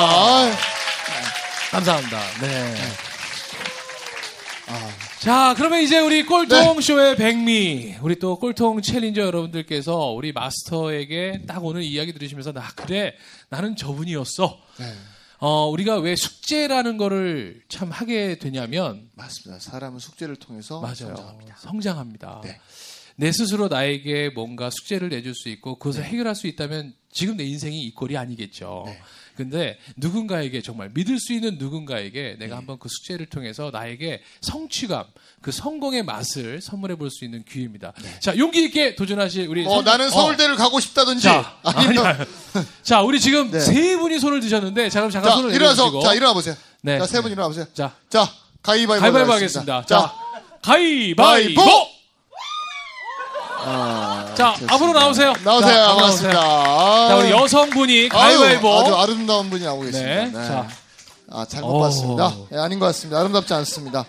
아, 1.79 1.81
감사합니다. 1.81 2.19
네. 2.41 2.75
아, 4.67 4.89
자, 5.19 5.53
그러면 5.55 5.81
이제 5.81 5.97
우리 5.99 6.25
꼴통 6.25 6.81
쇼의 6.81 7.15
백미, 7.15 7.95
우리 8.01 8.19
또 8.19 8.37
꼴통 8.37 8.81
챌린저 8.81 9.21
여러분들께서 9.21 10.07
우리 10.07 10.33
마스터에게 10.33 11.43
딱 11.47 11.63
오늘 11.63 11.83
이야기 11.83 12.11
들으시면서 12.11 12.51
나 12.51 12.67
그래 12.75 13.15
나는 13.47 13.77
저분이었어. 13.77 14.59
네. 14.79 14.93
어, 15.39 15.69
우리가 15.69 15.99
왜 15.99 16.17
숙제라는 16.17 16.97
거를 16.97 17.61
참 17.69 17.91
하게 17.91 18.37
되냐면 18.39 19.09
맞습니다. 19.13 19.61
사람은 19.61 19.99
숙제를 19.99 20.35
통해서 20.35 20.81
맞아요. 20.81 20.95
성장합니다. 20.95 21.55
성장합니다. 21.59 22.41
네. 22.43 22.59
내 23.15 23.31
스스로 23.31 23.69
나에게 23.69 24.29
뭔가 24.29 24.69
숙제를 24.69 25.09
내줄 25.09 25.33
수 25.33 25.47
있고 25.47 25.79
그것을 25.79 26.03
해결할 26.03 26.35
수 26.35 26.47
있다면 26.47 26.93
지금 27.11 27.37
내 27.37 27.45
인생이 27.45 27.81
이 27.81 27.93
꼴이 27.93 28.17
아니겠죠. 28.17 28.83
네. 28.85 28.99
근데 29.39 29.77
누군가에게 29.95 30.61
정말 30.61 30.91
믿을 30.93 31.17
수 31.17 31.31
있는 31.31 31.55
누군가에게 31.57 32.35
네. 32.37 32.45
내가 32.45 32.57
한번 32.57 32.77
그 32.77 32.89
숙제를 32.89 33.27
통해서 33.27 33.69
나에게 33.71 34.21
성취감, 34.41 35.05
그 35.41 35.53
성공의 35.53 36.03
맛을 36.03 36.59
선물해 36.59 36.95
볼 36.97 37.09
수 37.09 37.23
있는 37.23 37.45
기회입니다. 37.45 37.93
자, 38.19 38.37
용기 38.37 38.65
있게 38.65 38.95
도전하실 38.95 39.47
우리 39.47 39.65
어, 39.65 39.69
성- 39.69 39.85
나는 39.85 40.07
어. 40.07 40.09
서울대를 40.09 40.57
가고 40.57 40.81
싶다든지. 40.81 41.23
자, 41.23 41.57
아니면, 41.63 42.05
아니야. 42.05 42.25
자, 42.83 43.01
우리 43.01 43.17
지금 43.21 43.49
네. 43.49 43.61
세 43.61 43.95
분이 43.95 44.19
손을 44.19 44.41
드셨는데 44.41 44.89
자, 44.89 44.99
그럼 44.99 45.09
잠깐 45.09 45.31
자, 45.31 45.37
손을 45.37 45.53
일어나서, 45.55 46.01
자, 46.01 46.13
일어나 46.13 46.33
보세요. 46.33 46.55
네. 46.81 46.99
자, 46.99 47.05
세 47.05 47.21
분 47.21 47.31
일어나 47.31 47.47
보세요. 47.47 47.65
자, 47.73 47.95
자, 48.09 48.29
가위바위보. 48.61 48.99
가위바위보 49.01 49.31
하겠습니다. 49.31 49.85
자, 49.85 50.13
가위바위보! 50.61 51.15
바위보! 51.63 51.87
아, 53.61 54.33
자, 54.35 54.51
좋습니다. 54.53 54.73
앞으로 54.75 54.93
나오세요. 54.93 55.33
나오세요. 55.43 55.73
자, 55.73 55.87
반갑습니다. 55.87 56.39
자, 56.41 57.15
우리 57.17 57.31
여성분이 57.31 58.09
가위바위보. 58.09 58.69
아유, 58.69 58.81
아주 58.81 58.95
아름다운 58.95 59.49
분이 59.49 59.63
나오고 59.63 59.83
계십니다. 59.83 60.09
네. 60.15 60.25
네. 60.25 60.47
자. 60.47 60.67
아, 61.31 61.45
잘못 61.47 61.69
오. 61.75 61.79
봤습니다. 61.79 62.33
네, 62.49 62.57
아닌 62.57 62.79
것 62.79 62.85
같습니다. 62.87 63.19
아름답지 63.19 63.53
않습니다. 63.53 64.05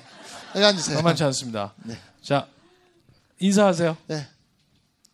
여기 0.55 0.65
앉으세요. 0.65 0.97
만만치 0.97 1.25
않습니다. 1.25 1.73
네. 1.85 1.99
자, 2.23 2.47
인사하세요. 3.41 3.97
네. 4.07 4.27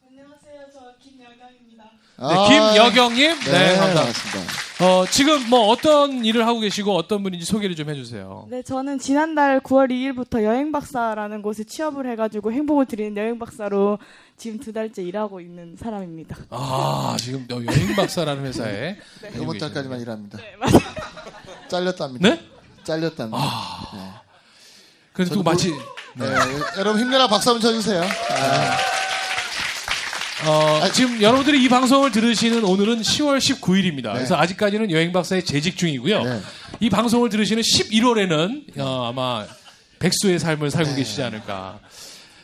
안녕하세요. 0.09 0.67
저 0.73 0.81
김여경입니다. 1.03 1.85
네, 2.19 2.25
아, 2.25 2.49
김여경님. 2.49 3.41
네, 3.41 3.51
네, 3.51 3.67
감사합니다. 3.77 4.01
반갑습니다. 4.03 4.66
어, 4.79 5.07
지금 5.11 5.49
뭐 5.49 5.69
어떤 5.69 6.23
일을 6.25 6.47
하고 6.47 6.61
계시고 6.61 6.95
어떤 6.95 7.23
분인지 7.23 7.47
소개를 7.47 7.75
좀 7.75 7.89
해주세요. 7.89 8.47
네, 8.51 8.63
저는 8.63 8.99
지난달 8.99 9.59
9월 9.61 9.91
2일부터 9.91 10.43
여행 10.45 10.71
박사라는 10.71 11.41
곳에 11.41 11.65
취업을 11.65 12.11
해가지고 12.11 12.53
행복을 12.53 12.85
드리는 12.85 13.17
여행 13.17 13.39
박사로 13.39 13.99
지금 14.37 14.59
두 14.61 14.75
달째 14.75 15.03
일하고 15.03 15.41
있는 15.41 15.77
사람입니다. 15.81 16.37
아, 16.51 17.17
지금 17.19 17.47
여- 17.51 17.65
여행 17.65 17.95
박사라는 17.97 18.45
회사에. 18.45 18.99
다니고 19.23 19.43
이번. 19.45 19.59
달까지만 19.59 19.99
일합니다. 20.01 20.39
네, 20.39 20.55
맞아요. 20.59 20.79
잘렸답니다. 21.69 22.29
네? 22.29 22.41
잘렸답니다. 22.85 23.39
그래도 25.15 25.31
또 25.31 25.37
저도 25.37 25.43
마치, 25.43 25.71
네. 25.71 26.27
여러분 26.77 27.01
힘내라 27.01 27.27
박수 27.29 27.49
한번 27.49 27.63
쳐주세요. 27.63 28.03
어, 30.45 30.91
지금 30.93 31.23
여러분들이 31.23 31.65
이 31.65 31.69
방송을 31.69 32.13
들으시는 32.13 32.63
오늘은 32.65 33.01
10월 33.01 33.39
19일입니다. 33.39 34.09
네. 34.09 34.13
그래서 34.15 34.37
아직까지는 34.37 34.91
여행 34.91 35.11
박사의 35.13 35.45
재직 35.45 35.77
중이고요. 35.79 36.23
네. 36.25 36.41
이 36.81 36.91
방송을 36.91 37.31
들으시는 37.31 37.63
11월에는 37.63 38.79
어, 38.79 39.09
아마 39.09 39.47
백수의 39.99 40.39
삶을 40.39 40.71
살고 40.71 40.91
네. 40.91 40.97
계시지 40.97 41.23
않을까. 41.23 41.81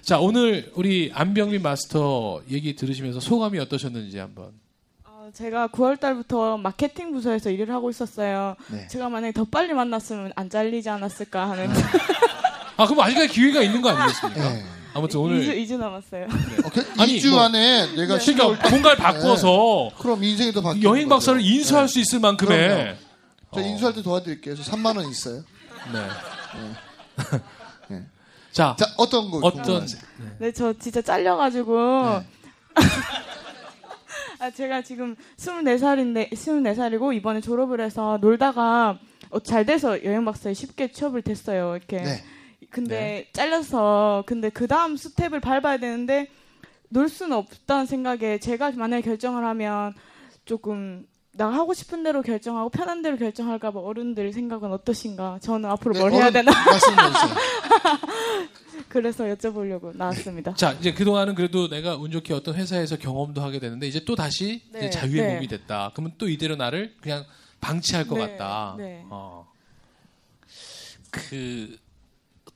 자, 0.00 0.18
오늘 0.18 0.72
우리 0.74 1.10
안병민 1.14 1.60
마스터 1.60 2.40
얘기 2.50 2.74
들으시면서 2.74 3.20
소감이 3.20 3.58
어떠셨는지 3.58 4.18
한번. 4.18 4.52
어, 5.04 5.28
제가 5.34 5.68
9월 5.68 6.00
달부터 6.00 6.56
마케팅 6.56 7.12
부서에서 7.12 7.50
일을 7.50 7.70
하고 7.70 7.90
있었어요. 7.90 8.56
네. 8.68 8.88
제가 8.88 9.10
만약에 9.10 9.32
더 9.32 9.44
빨리 9.44 9.74
만났으면 9.74 10.32
안 10.34 10.48
잘리지 10.48 10.88
않았을까 10.88 11.50
하는 11.50 11.68
아, 12.78 12.86
그럼 12.86 13.00
아직까지 13.00 13.28
기회가 13.28 13.60
있는 13.60 13.82
거 13.82 13.90
아니겠습니까? 13.90 14.81
네. 14.92 14.98
아무튼 14.98 15.20
2주, 15.20 15.22
오늘 15.24 15.40
2주 15.56 15.78
남았어요. 15.78 16.26
오케이? 16.66 16.84
아니, 16.98 17.16
2주 17.18 17.30
뭐- 17.30 17.40
안에 17.42 17.94
내가 17.96 18.18
그러니까 18.18 18.68
뭔가를 18.68 18.96
바꿔서 18.98 19.90
그럼 19.98 20.22
인생이 20.22 20.52
더 20.52 20.60
바뀌는 20.60 20.88
여행. 20.88 21.08
박사를 21.08 21.40
인수할 21.40 21.86
네. 21.86 21.92
수 21.92 21.98
있을 22.00 22.20
만큼의. 22.20 22.96
저 23.54 23.60
인수할 23.60 23.94
때 23.94 24.02
도와드릴게요. 24.02 24.54
그래서 24.54 24.70
3만 24.70 24.96
원 24.96 25.08
있어요. 25.08 25.42
네. 25.92 25.98
자, 28.52 28.76
자, 28.78 28.86
어떤 28.98 29.30
거 29.30 29.38
어떤 29.38 29.62
궁금하세요? 29.62 30.02
네, 30.38 30.52
저 30.52 30.72
진짜 30.74 31.00
잘려가지고. 31.00 31.74
네. 32.20 32.26
아, 34.40 34.50
제가 34.50 34.82
지금 34.82 35.14
24살인데, 35.38 36.30
24살이고, 36.32 37.14
이번에 37.14 37.40
졸업을 37.40 37.80
해서 37.80 38.18
놀다가 38.20 38.98
어, 39.30 39.38
잘 39.40 39.64
돼서 39.64 40.04
여행 40.04 40.24
박사에 40.26 40.52
쉽게 40.52 40.92
취업을 40.92 41.22
됐어요. 41.22 41.76
이렇게. 41.76 41.98
네. 42.02 42.24
근데 42.72 42.96
네. 42.96 43.28
잘려서 43.32 44.24
근데 44.26 44.48
그 44.48 44.66
다음 44.66 44.96
스텝을 44.96 45.40
밟아야 45.40 45.76
되는데 45.76 46.28
놀 46.88 47.08
수는 47.08 47.36
없다는 47.36 47.86
생각에 47.86 48.38
제가 48.38 48.72
만약에 48.72 49.02
결정을 49.02 49.44
하면 49.44 49.94
조금 50.46 51.06
나 51.34 51.48
하고 51.48 51.72
싶은 51.72 52.02
대로 52.02 52.22
결정하고 52.22 52.70
편한 52.70 53.02
대로 53.02 53.16
결정할까봐 53.16 53.78
어른들 53.78 54.32
생각은 54.32 54.72
어떠신가? 54.72 55.38
저는 55.40 55.70
앞으로 55.70 55.98
뭘 55.98 56.12
해야 56.12 56.30
되나? 56.30 56.50
그래서 58.88 59.24
여쭤보려고 59.24 59.96
나왔습니다. 59.96 60.54
자, 60.54 60.72
이제 60.72 60.92
그동안은 60.92 61.34
그래도 61.34 61.68
내가 61.68 61.96
운 61.96 62.10
좋게 62.10 62.34
어떤 62.34 62.54
회사에서 62.54 62.98
경험도 62.98 63.40
하게 63.40 63.58
되는데 63.58 63.86
이제 63.86 64.04
또 64.04 64.14
다시 64.14 64.62
네, 64.72 64.80
이제 64.80 64.90
자유의 64.90 65.22
네. 65.22 65.34
몸이 65.34 65.48
됐다. 65.48 65.92
그러면 65.94 66.12
또 66.18 66.28
이대로 66.28 66.56
나를 66.56 66.94
그냥 67.00 67.24
방치할 67.60 68.06
것 68.06 68.16
네, 68.16 68.36
같다. 68.36 68.74
네. 68.76 69.06
어. 69.08 69.50
그 71.10 71.78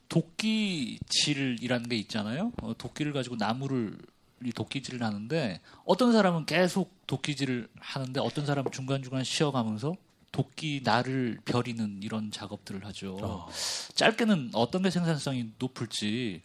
도끼질이라는 0.09 1.89
게 1.89 1.97
있잖아요. 1.97 2.53
어, 2.63 2.75
도끼를 2.77 3.13
가지고 3.13 3.37
나무를 3.37 3.99
이 4.45 4.53
도끼질을 4.53 5.03
하는데 5.03 5.61
어떤 5.85 6.13
사람은 6.13 6.47
계속 6.47 7.07
도끼질을 7.07 7.69
하는데 7.79 8.21
어떤 8.21 8.45
사람은 8.47 8.71
중간중간 8.73 9.25
쉬어가면서 9.25 9.95
도끼 10.31 10.83
날을 10.85 11.39
벼리는 11.47 12.01
이런 12.03 12.31
작업들을 12.31 12.85
하죠. 12.87 13.17
어. 13.23 13.49
짧게는 13.95 14.51
어떤 14.53 14.83
게 14.83 14.91
생산성이 14.91 15.53
높을지 15.59 16.43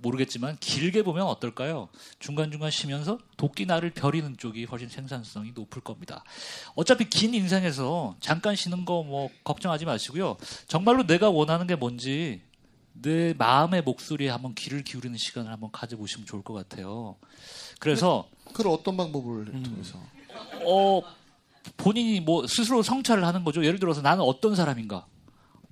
모르겠지만 0.00 0.56
길게 0.60 1.02
보면 1.02 1.26
어떨까요? 1.26 1.88
중간중간 2.20 2.70
쉬면서 2.70 3.18
도끼 3.36 3.66
날을 3.66 3.90
벼리는 3.90 4.36
쪽이 4.38 4.64
훨씬 4.64 4.88
생산성이 4.88 5.52
높을 5.54 5.82
겁니다. 5.82 6.24
어차피 6.76 7.10
긴 7.10 7.34
인생에서 7.34 8.16
잠깐 8.20 8.54
쉬는 8.56 8.84
거 8.84 9.02
뭐 9.02 9.28
걱정하지 9.44 9.84
마시고요. 9.84 10.36
정말로 10.68 11.04
내가 11.06 11.30
원하는 11.30 11.66
게 11.66 11.74
뭔지 11.74 12.40
내 13.00 13.34
마음의 13.34 13.82
목소리에 13.82 14.28
한번 14.28 14.54
귀를 14.54 14.82
기울이는 14.82 15.16
시간을 15.16 15.50
한번 15.52 15.70
가져보시면 15.72 16.26
좋을 16.26 16.42
것 16.42 16.54
같아요. 16.54 17.16
그래서 17.78 18.28
그걸 18.52 18.72
어떤 18.72 18.96
방법을 18.96 19.46
통해서? 19.62 19.98
어 20.64 21.02
본인이 21.76 22.20
뭐 22.20 22.46
스스로 22.46 22.82
성찰을 22.82 23.24
하는 23.24 23.44
거죠. 23.44 23.64
예를 23.64 23.78
들어서 23.78 24.00
나는 24.02 24.22
어떤 24.24 24.56
사람인가? 24.56 25.06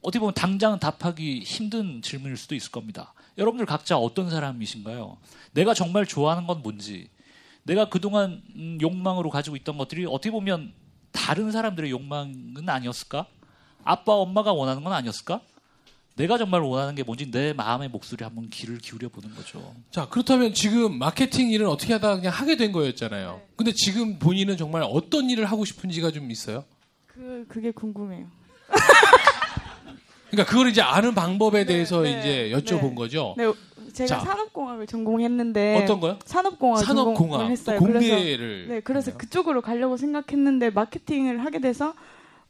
어떻게 0.03 0.21
보면 0.21 0.35
당장 0.35 0.79
답하기 0.79 1.41
힘든 1.41 2.01
질문일 2.03 2.37
수도 2.37 2.55
있을 2.55 2.71
겁니다. 2.71 3.13
여러분들 3.39 3.67
각자 3.67 3.99
어떤 3.99 4.31
사람이신가요? 4.31 5.19
내가 5.53 5.75
정말 5.75 6.07
좋아하는 6.07 6.47
건 6.47 6.63
뭔지, 6.63 7.09
내가 7.65 7.89
그동안 7.89 8.43
음, 8.55 8.79
욕망으로 8.81 9.31
가지고 9.31 9.57
있던 9.57 9.77
것들이 9.77 10.07
어떻게 10.07 10.31
보면 10.31 10.73
다른 11.11 11.51
사람들의 11.51 11.91
욕망은 11.91 12.69
아니었을까? 12.69 13.27
아빠, 13.83 14.13
엄마가 14.15 14.53
원하는 14.53 14.85
건 14.85 14.93
아니었을까? 14.93 15.41
내가 16.17 16.39
정말 16.39 16.63
원하는 16.63 16.95
게 16.95 17.03
뭔지 17.03 17.31
내 17.31 17.53
마음의 17.53 17.91
목소리 17.91 18.25
한번 18.25 18.49
귀를 18.49 18.79
기울여 18.79 19.11
보는 19.11 19.35
거죠. 19.35 19.75
자, 19.91 20.09
그렇다면 20.09 20.55
지금 20.55 20.99
마케팅 20.99 21.51
일은 21.51 21.69
어떻게 21.69 21.93
하다가 21.93 22.17
그냥 22.17 22.33
하게 22.33 22.57
된 22.57 22.73
거였잖아요. 22.73 23.33
네. 23.37 23.47
근데 23.55 23.73
지금 23.73 24.19
본인은 24.19 24.57
정말 24.57 24.83
어떤 24.83 25.29
일을 25.29 25.45
하고 25.45 25.67
싶은지가 25.67 26.11
좀 26.13 26.31
있어요? 26.31 26.65
그 27.07 27.45
그게 27.49 27.71
궁금해요. 27.71 28.27
그러니까 30.31 30.51
그걸 30.51 30.69
이제 30.69 30.81
아는 30.81 31.15
방법에 31.15 31.61
네, 31.61 31.67
대해서 31.67 32.01
네, 32.01 32.19
이제 32.19 32.51
여쭤본 32.53 32.91
네. 32.91 32.95
거죠. 32.95 33.35
네, 33.37 33.53
제가 33.93 34.09
자. 34.09 34.21
산업공학을 34.21 34.87
전공했는데 34.87 35.83
어떤 35.83 36.01
거요? 36.01 36.19
산업공학 36.25 36.85
산업공학 36.85 37.41
또 37.41 37.51
했어요. 37.51 37.79
그래서 37.79 37.99
공대를 38.01 38.69
네, 38.69 38.81
그래서. 38.81 39.17
그쪽으로 39.17 39.61
가려고 39.63 39.97
생각했는데 39.97 40.71
마케팅을 40.71 41.45
하게 41.45 41.61
돼서 41.61 41.95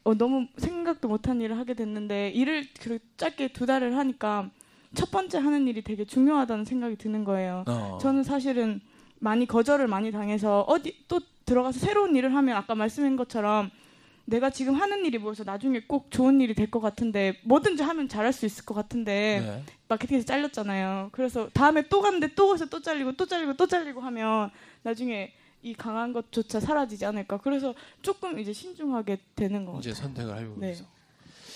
어, 0.06 0.14
너무 0.14 0.46
생각도 0.56 1.08
못한 1.08 1.40
일을 1.40 1.58
하게 1.58 1.74
됐는데 1.74 2.30
일을 2.30 2.64
그 2.80 3.00
짧게 3.16 3.48
두 3.48 3.66
달을 3.66 3.96
하니까 3.96 4.48
첫 4.94 5.10
번째 5.10 5.38
하는 5.38 5.66
일이 5.66 5.82
되게 5.82 6.04
중요하다는 6.04 6.64
생각이 6.64 6.94
드는 6.94 7.24
거예요. 7.24 7.64
어. 7.66 7.98
저는 8.00 8.22
사실은 8.22 8.80
많이 9.18 9.46
거절을 9.46 9.88
많이 9.88 10.12
당해서 10.12 10.60
어디 10.68 10.96
또 11.08 11.18
들어가서 11.44 11.80
새로운 11.80 12.14
일을 12.14 12.32
하면 12.36 12.56
아까 12.56 12.76
말씀한 12.76 13.16
것처럼 13.16 13.68
내가 14.26 14.50
지금 14.50 14.74
하는 14.74 15.04
일이 15.04 15.18
뭐여서 15.18 15.42
나중에 15.42 15.80
꼭 15.88 16.10
좋은 16.12 16.40
일이 16.40 16.54
될 16.54 16.70
것 16.70 16.78
같은데 16.80 17.40
뭐든지 17.42 17.82
하면 17.82 18.08
잘할 18.08 18.32
수 18.32 18.46
있을 18.46 18.64
것 18.64 18.74
같은데 18.74 19.40
네. 19.44 19.62
마케팅에서 19.88 20.24
잘렸잖아요. 20.24 21.08
그래서 21.10 21.48
다음에 21.52 21.82
또 21.88 22.00
갔는데 22.00 22.34
또 22.36 22.48
가서 22.48 22.66
또 22.66 22.80
잘리고 22.80 23.12
또 23.12 23.26
잘리고 23.26 23.54
또 23.54 23.66
잘리고 23.66 24.00
하면 24.00 24.50
나중에 24.82 25.32
이 25.66 25.74
강한 25.74 26.12
것조차 26.12 26.60
사라지지 26.60 27.04
않을까. 27.06 27.38
그래서 27.38 27.74
조금 28.00 28.38
이제 28.38 28.52
신중하게 28.52 29.18
되는 29.34 29.64
것 29.66 29.72
같아요. 29.72 29.80
이제 29.90 30.00
선택을 30.00 30.36
하고 30.36 30.54
네. 30.60 30.70
있어. 30.72 30.84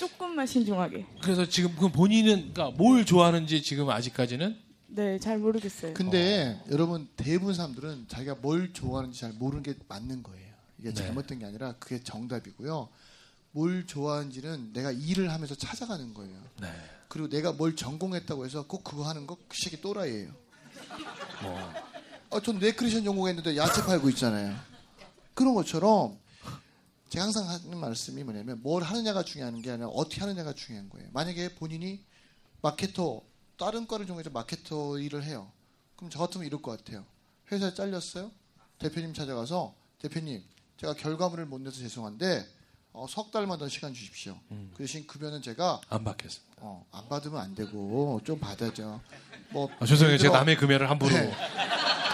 조금만 0.00 0.48
신중하게. 0.48 1.06
그래서 1.22 1.46
지금 1.48 1.76
그 1.76 1.88
본인은 1.92 2.52
그러니까 2.52 2.70
뭘 2.76 3.04
좋아하는지 3.04 3.62
지금 3.62 3.88
아직까지는 3.88 4.58
네, 4.88 5.16
잘 5.20 5.38
모르겠어요. 5.38 5.94
근데 5.94 6.60
여러분 6.72 7.06
대부분 7.16 7.54
사람들은 7.54 8.06
자기가 8.08 8.34
뭘 8.36 8.72
좋아하는지 8.72 9.20
잘 9.20 9.32
모르는 9.34 9.62
게 9.62 9.74
맞는 9.86 10.24
거예요. 10.24 10.50
이게 10.80 10.88
네. 10.88 10.94
잘못된 10.94 11.38
게 11.38 11.44
아니라 11.44 11.74
그게 11.78 12.02
정답이고요. 12.02 12.88
뭘 13.52 13.86
좋아하는지는 13.86 14.72
내가 14.72 14.90
일을 14.90 15.30
하면서 15.30 15.54
찾아가는 15.54 16.12
거예요. 16.14 16.36
네. 16.60 16.68
그리고 17.06 17.28
내가 17.28 17.52
뭘 17.52 17.76
전공했다고 17.76 18.44
해서 18.44 18.66
꼭 18.66 18.82
그거 18.82 19.04
하는 19.08 19.28
거 19.28 19.36
그 19.36 19.56
새끼 19.56 19.80
또라이예요. 19.80 20.32
뭐. 21.44 21.58
아, 22.32 22.40
전 22.40 22.60
뇌크리션 22.60 23.02
전공했는데 23.02 23.56
야채 23.56 23.82
팔고 23.82 24.08
있잖아요. 24.10 24.56
그런 25.34 25.52
것처럼 25.52 26.16
제가 27.08 27.24
항상 27.24 27.48
하는 27.48 27.76
말씀이 27.76 28.22
뭐냐면 28.22 28.62
뭘 28.62 28.84
하느냐가 28.84 29.24
중요한 29.24 29.60
게 29.60 29.72
아니라 29.72 29.88
어떻게 29.88 30.20
하느냐가 30.20 30.52
중요한 30.52 30.88
거예요. 30.90 31.08
만약에 31.12 31.56
본인이 31.56 32.04
마케터 32.62 33.20
다른 33.58 33.88
과를 33.88 34.06
전공해서 34.06 34.30
마케터 34.30 34.96
일을 34.98 35.24
해요. 35.24 35.50
그럼 35.96 36.08
저 36.08 36.20
같으면 36.20 36.46
이럴 36.46 36.62
것 36.62 36.78
같아요. 36.78 37.04
회사에 37.50 37.74
잘렸어요. 37.74 38.30
대표님 38.78 39.12
찾아가서 39.12 39.74
대표님 39.98 40.44
제가 40.80 40.94
결과물을 40.94 41.46
못 41.46 41.60
내서 41.60 41.78
죄송한데 41.78 42.46
어, 42.92 43.06
석 43.08 43.30
달만 43.30 43.58
더 43.58 43.68
시간 43.68 43.94
주십시오. 43.94 44.38
그 44.48 44.78
대신 44.78 45.06
급여는 45.06 45.42
제가 45.42 45.80
안 45.88 46.04
받겠습니다. 46.04 46.56
어, 46.58 46.84
안 46.90 47.08
받으면 47.08 47.40
안 47.40 47.54
되고 47.54 48.20
좀 48.24 48.38
받아야죠. 48.38 49.00
뭐 49.50 49.70
아, 49.78 49.86
죄송해요. 49.86 50.18
제가 50.18 50.38
남의 50.38 50.56
금연을 50.56 50.90
함부로 50.90 51.14
네. 51.14 51.32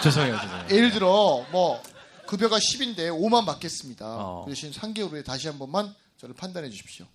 죄송해요. 0.03 0.37
죄송해요. 0.39 0.67
예를 0.71 0.91
들어 0.91 1.45
뭐 1.51 1.81
급여가 2.27 2.57
10인데 2.57 3.09
5만 3.09 3.45
받겠습니다. 3.45 4.05
어. 4.05 4.45
그 4.45 4.51
대신 4.51 4.71
3개월 4.71 5.11
후에 5.11 5.23
다시 5.23 5.47
한 5.47 5.57
번만 5.57 5.93
저를 6.17 6.35
판단해 6.35 6.69
주십시오. 6.69 7.07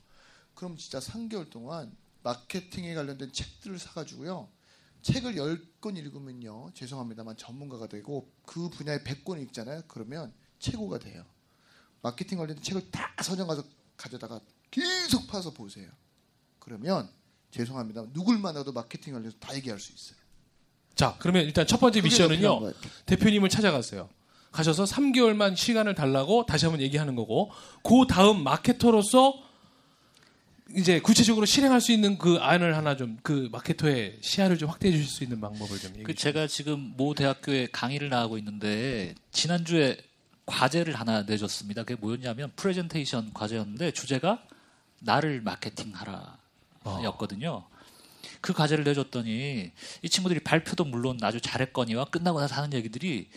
그럼 0.54 0.76
진짜 0.76 0.98
3개월 0.98 1.48
동안 1.50 1.94
마케팅에 2.22 2.94
관련된 2.94 3.32
책들을 3.32 3.78
사가지고요. 3.78 4.48
책을 5.02 5.34
10권 5.34 5.96
읽으면요. 5.96 6.70
죄송합니다만 6.74 7.36
전문가가 7.36 7.86
되고 7.86 8.30
그 8.44 8.68
분야에 8.68 8.98
100권 9.02 9.40
읽잖아요. 9.42 9.82
그러면 9.88 10.32
최고가 10.58 10.98
돼요. 10.98 11.24
마케팅 12.02 12.38
관련된 12.38 12.62
책을 12.62 12.90
다 12.90 13.12
서점 13.22 13.46
가서 13.46 13.62
가져다가 13.96 14.40
계속 14.70 15.26
파서 15.28 15.52
보세요. 15.52 15.88
그러면 16.58 17.08
죄송합니다. 17.50 18.06
누굴 18.12 18.38
만나도 18.38 18.72
마케팅 18.72 19.12
관련해서 19.12 19.36
다 19.38 19.54
얘기할 19.54 19.78
수 19.78 19.92
있어요. 19.92 20.18
자, 20.94 21.16
그러면 21.18 21.44
일단 21.44 21.66
첫 21.66 21.78
번째 21.78 22.00
미션은요. 22.02 22.72
대표님을 23.06 23.48
찾아갔어요. 23.48 24.08
가셔서 24.50 24.84
3개월만 24.84 25.56
시간을 25.56 25.94
달라고 25.94 26.44
다시 26.44 26.66
한번 26.66 26.82
얘기하는 26.82 27.14
거고, 27.16 27.50
그 27.82 28.06
다음 28.08 28.42
마케터로서 28.44 29.34
이제 30.74 31.00
구체적으로 31.00 31.46
실행할 31.46 31.80
수 31.80 31.92
있는 31.92 32.18
그 32.18 32.36
안을 32.36 32.76
하나 32.76 32.96
좀 32.96 33.18
그 33.22 33.48
마케터의 33.52 34.18
시야를 34.20 34.58
좀 34.58 34.68
확대해 34.68 34.92
주실 34.92 35.08
수 35.08 35.22
있는 35.22 35.40
방법을 35.40 35.78
좀 35.78 35.90
얘기해 35.90 36.04
그 36.04 36.14
주세요. 36.14 36.32
제가 36.32 36.46
지금 36.46 36.94
모 36.96 37.14
대학교에 37.14 37.68
강의를 37.72 38.08
나가고 38.08 38.38
있는데 38.38 39.14
지난 39.30 39.64
주에 39.64 39.98
과제를 40.52 40.94
하나 40.94 41.22
내줬습니다. 41.22 41.82
그게 41.82 41.98
뭐였냐면 41.98 42.52
프레젠테이션 42.56 43.32
과제였는데 43.32 43.92
주제가 43.92 44.42
나를 45.00 45.40
마케팅하라 45.40 46.36
였거든요. 47.04 47.64
그 48.42 48.52
과제를 48.52 48.84
내줬더니 48.84 49.72
이 50.02 50.08
친구들이 50.08 50.40
발표도 50.40 50.84
물론 50.84 51.18
아주 51.22 51.40
잘했거니와 51.40 52.06
끝나고 52.06 52.40
나서 52.40 52.56
하는 52.56 52.74
얘기들이 52.74 53.28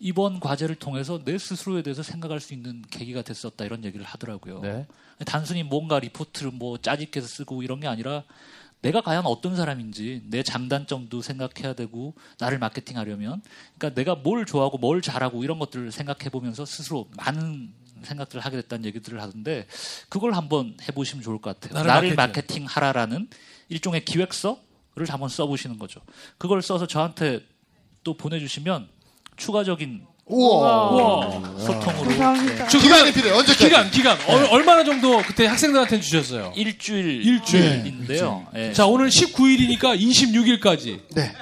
이번 0.00 0.40
과제를 0.40 0.76
통해서 0.76 1.22
내 1.22 1.36
스스로에 1.36 1.82
대해서 1.82 2.02
생각할 2.02 2.40
수 2.40 2.54
있는 2.54 2.82
계기가 2.90 3.22
됐었다 3.22 3.64
이런 3.64 3.84
얘기를 3.84 4.06
하더라고요. 4.06 4.60
네. 4.60 4.86
단순히 5.26 5.62
뭔가 5.62 5.98
리포트를 5.98 6.52
뭐 6.52 6.78
짜집게 6.78 7.20
쓰고 7.20 7.62
이런 7.62 7.80
게 7.80 7.86
아니라 7.86 8.24
내가 8.82 9.00
과연 9.00 9.26
어떤 9.26 9.56
사람인지 9.56 10.24
내 10.26 10.42
장단점도 10.42 11.22
생각해야 11.22 11.72
되고 11.74 12.14
나를 12.38 12.58
마케팅하려면 12.58 13.40
그러니까 13.78 13.94
내가 14.00 14.14
뭘 14.16 14.44
좋아하고 14.44 14.78
뭘 14.78 15.00
잘하고 15.00 15.44
이런 15.44 15.58
것들을 15.58 15.92
생각해 15.92 16.28
보면서 16.30 16.64
스스로 16.64 17.08
많은 17.16 17.72
생각들을 18.02 18.44
하게 18.44 18.56
됐다는 18.56 18.84
얘기들을 18.86 19.22
하던데 19.22 19.66
그걸 20.08 20.34
한번 20.34 20.76
해보시면 20.88 21.22
좋을 21.22 21.40
것 21.40 21.58
같아요. 21.60 21.82
나를. 21.84 22.16
마케팅 22.16 22.66
하라라는 22.66 23.28
일종의 23.68 24.04
기획서를 24.04 25.06
한번 25.08 25.28
써보시는 25.28 25.78
거죠. 25.78 26.00
그걸 26.36 26.60
써서 26.60 26.86
저한테 26.86 27.40
또 28.02 28.16
보내주시면 28.16 28.88
추가적인 29.36 30.04
우와. 30.26 30.90
우와. 30.90 31.30
소통으로 31.58 32.04
감사합니다. 32.08 32.68
저 32.68 32.78
기간이 32.78 33.12
필요해. 33.12 33.34
언제까지? 33.38 33.64
기간, 33.64 33.90
기간. 33.90 34.18
얼- 34.28 34.44
얼마나 34.50 34.84
정도 34.84 35.20
그때 35.22 35.46
학생들한테 35.46 36.00
주셨어요? 36.00 36.52
일주일 36.56 37.26
일주일인데요. 37.26 38.46
예. 38.56 38.72
자, 38.72 38.86
오늘 38.86 39.08
19일이니까 39.08 39.98
26일까지. 39.98 41.00
네. 41.14 41.32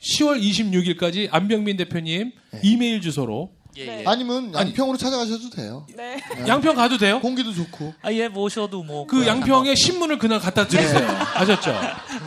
10월 0.00 0.40
26일까지 0.42 1.28
안병민 1.30 1.76
대표님 1.76 2.32
이메일 2.62 3.00
주소로 3.00 3.50
예, 3.78 4.00
예. 4.00 4.04
아니면 4.06 4.52
아니. 4.56 4.70
양평으로 4.70 4.98
찾아가셔도 4.98 5.48
돼요. 5.50 5.86
네. 5.96 6.18
양평 6.48 6.74
가도 6.74 6.98
돼요? 6.98 7.20
공기도 7.20 7.52
좋고. 7.54 7.94
아, 8.02 8.12
예, 8.12 8.28
모셔도 8.28 8.82
뭐. 8.82 9.06
그 9.06 9.26
양평에 9.26 9.74
신문을 9.76 10.18
그날 10.18 10.40
갖다 10.40 10.66
드리세요. 10.66 11.08
아셨죠? 11.34 11.72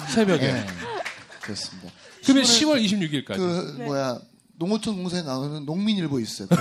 새벽에. 0.09 0.53
네. 0.53 0.65
그렇습니다. 1.41 1.89
그러면 2.23 2.43
10월 2.43 2.83
26일까지. 2.83 3.35
그 3.37 3.75
뭐야 3.83 4.17
농어촌 4.57 4.95
공사에 4.97 5.21
나오는 5.21 5.65
농민일보 5.65 6.19
있어요. 6.19 6.47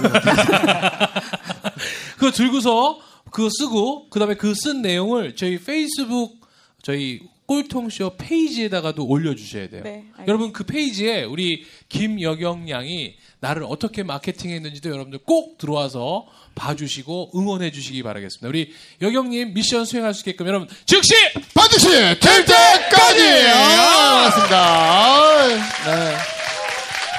그거 2.16 2.30
들고서 2.30 2.98
그거 3.30 3.48
쓰고 3.58 4.08
그다음에 4.10 4.34
그 4.34 4.54
쓴 4.54 4.82
내용을 4.82 5.36
저희 5.36 5.58
페이스북 5.58 6.40
저희 6.82 7.20
꼴통쇼 7.46 8.16
페이지에다가도 8.16 9.04
올려주셔야 9.06 9.68
돼요. 9.68 9.82
네. 9.84 10.04
여러분 10.26 10.52
그 10.52 10.64
페이지에 10.64 11.24
우리 11.24 11.66
김여경 11.90 12.70
양이 12.70 13.16
나를 13.40 13.64
어떻게 13.68 14.02
마케팅했는지도 14.02 14.88
여러분들 14.88 15.18
꼭 15.26 15.58
들어와서 15.58 16.26
봐주시고 16.54 17.32
응원해 17.36 17.70
주시기 17.70 18.02
바라겠습니다. 18.02 18.48
우리 18.48 18.72
여경님 19.02 19.52
미션 19.52 19.84
수행할 19.84 20.14
수 20.14 20.20
있게끔 20.20 20.46
여러분 20.46 20.68
즉시 20.86 21.12
반드시 21.52 21.88
될 21.90 22.18
때까지. 22.46 23.46
아, 23.52 24.30
반갑습니다. 24.30 25.54
네. 25.84 26.16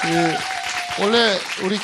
그 0.01 0.54
원래 1.01 1.37
우리 1.63 1.77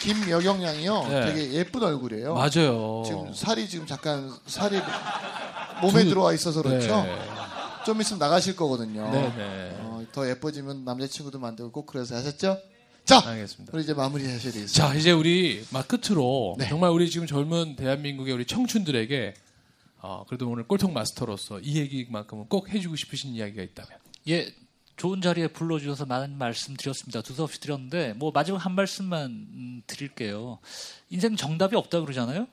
김여경 0.00 0.62
양이요. 0.62 1.08
네. 1.08 1.26
되게 1.26 1.52
예쁜 1.52 1.82
얼굴이에요. 1.82 2.34
맞아요. 2.34 3.02
지금 3.06 3.32
살이 3.34 3.68
지금 3.68 3.86
잠깐 3.86 4.32
살이 4.46 4.80
몸에 5.80 6.04
들어와 6.04 6.32
있어서 6.32 6.62
그렇죠. 6.62 7.02
네. 7.02 7.18
좀 7.84 8.00
있으면 8.00 8.18
나가실 8.18 8.56
거거든요. 8.56 9.10
네네. 9.10 9.76
어, 9.80 10.04
더 10.12 10.28
예뻐지면 10.28 10.84
남자친구도 10.84 11.38
만들고 11.38 11.72
꼭 11.72 11.86
그래서 11.86 12.16
하셨죠? 12.16 12.58
자, 13.04 13.20
알겠습니다. 13.24 13.72
우리 13.74 13.82
이제 13.82 13.94
마무리 13.94 14.24
하셔야 14.24 14.52
되겠습니다. 14.52 14.72
자, 14.72 14.94
이제 14.94 15.10
우리 15.10 15.64
막 15.70 15.86
끝으로 15.88 16.54
네. 16.58 16.68
정말 16.68 16.90
우리 16.90 17.10
지금 17.10 17.26
젊은 17.26 17.76
대한민국의 17.76 18.32
우리 18.32 18.46
청춘들에게 18.46 19.34
어, 20.02 20.24
그래도 20.28 20.48
오늘 20.48 20.66
꼴통 20.66 20.92
마스터로서 20.92 21.60
이 21.60 21.76
얘기만큼은 21.78 22.46
꼭 22.48 22.68
해주고 22.70 22.96
싶으신 22.96 23.34
이야기가 23.34 23.62
있다면. 23.62 23.98
예, 24.28 24.52
좋은 25.02 25.20
자리에 25.20 25.48
불러주셔서 25.48 26.06
많은 26.06 26.38
말씀 26.38 26.76
드렸습니다. 26.76 27.22
두서없이 27.22 27.58
드렸는데, 27.58 28.12
뭐, 28.12 28.30
마지막 28.30 28.64
한 28.64 28.76
말씀만 28.76 29.30
음, 29.30 29.82
드릴게요. 29.88 30.60
인생 31.10 31.34
정답이 31.34 31.74
없다 31.74 32.02
그러잖아요? 32.02 32.46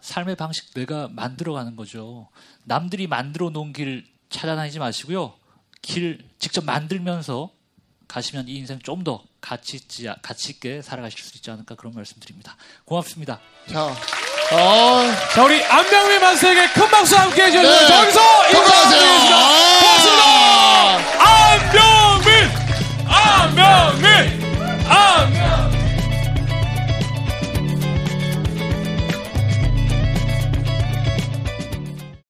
삶의 0.00 0.36
방식 0.36 0.72
내가 0.72 1.08
만들어가는 1.08 1.74
거죠. 1.74 2.28
남들이 2.62 3.08
만들어 3.08 3.50
놓은 3.50 3.72
길 3.72 4.06
찾아다니지 4.28 4.78
마시고요. 4.78 5.34
길 5.82 6.24
직접 6.38 6.64
만들면서 6.64 7.50
가시면 8.06 8.46
이 8.46 8.54
인생 8.54 8.78
좀 8.78 9.02
더 9.02 9.24
가치, 9.40 9.80
있게 10.50 10.82
살아가실 10.82 11.18
수 11.18 11.36
있지 11.38 11.50
않을까 11.50 11.74
그런 11.74 11.92
말씀 11.92 12.20
드립니다. 12.20 12.56
고맙습니다. 12.84 13.40
자, 13.68 13.92
어, 14.52 15.04
자, 15.32 15.44
우리 15.44 15.62
안병민 15.64 16.20
만세에게 16.20 16.68
큰 16.70 16.88
박수 16.88 17.16
함께 17.16 17.44
해주세요. 17.44 17.62
네. 17.62 17.86
저기서 17.86 18.20
인사드리겠습니다. 18.50 19.36
고맙습니다. 19.80 20.24
안병민! 21.20 22.50
안병민! 23.06 24.86
안병민! 24.88 25.49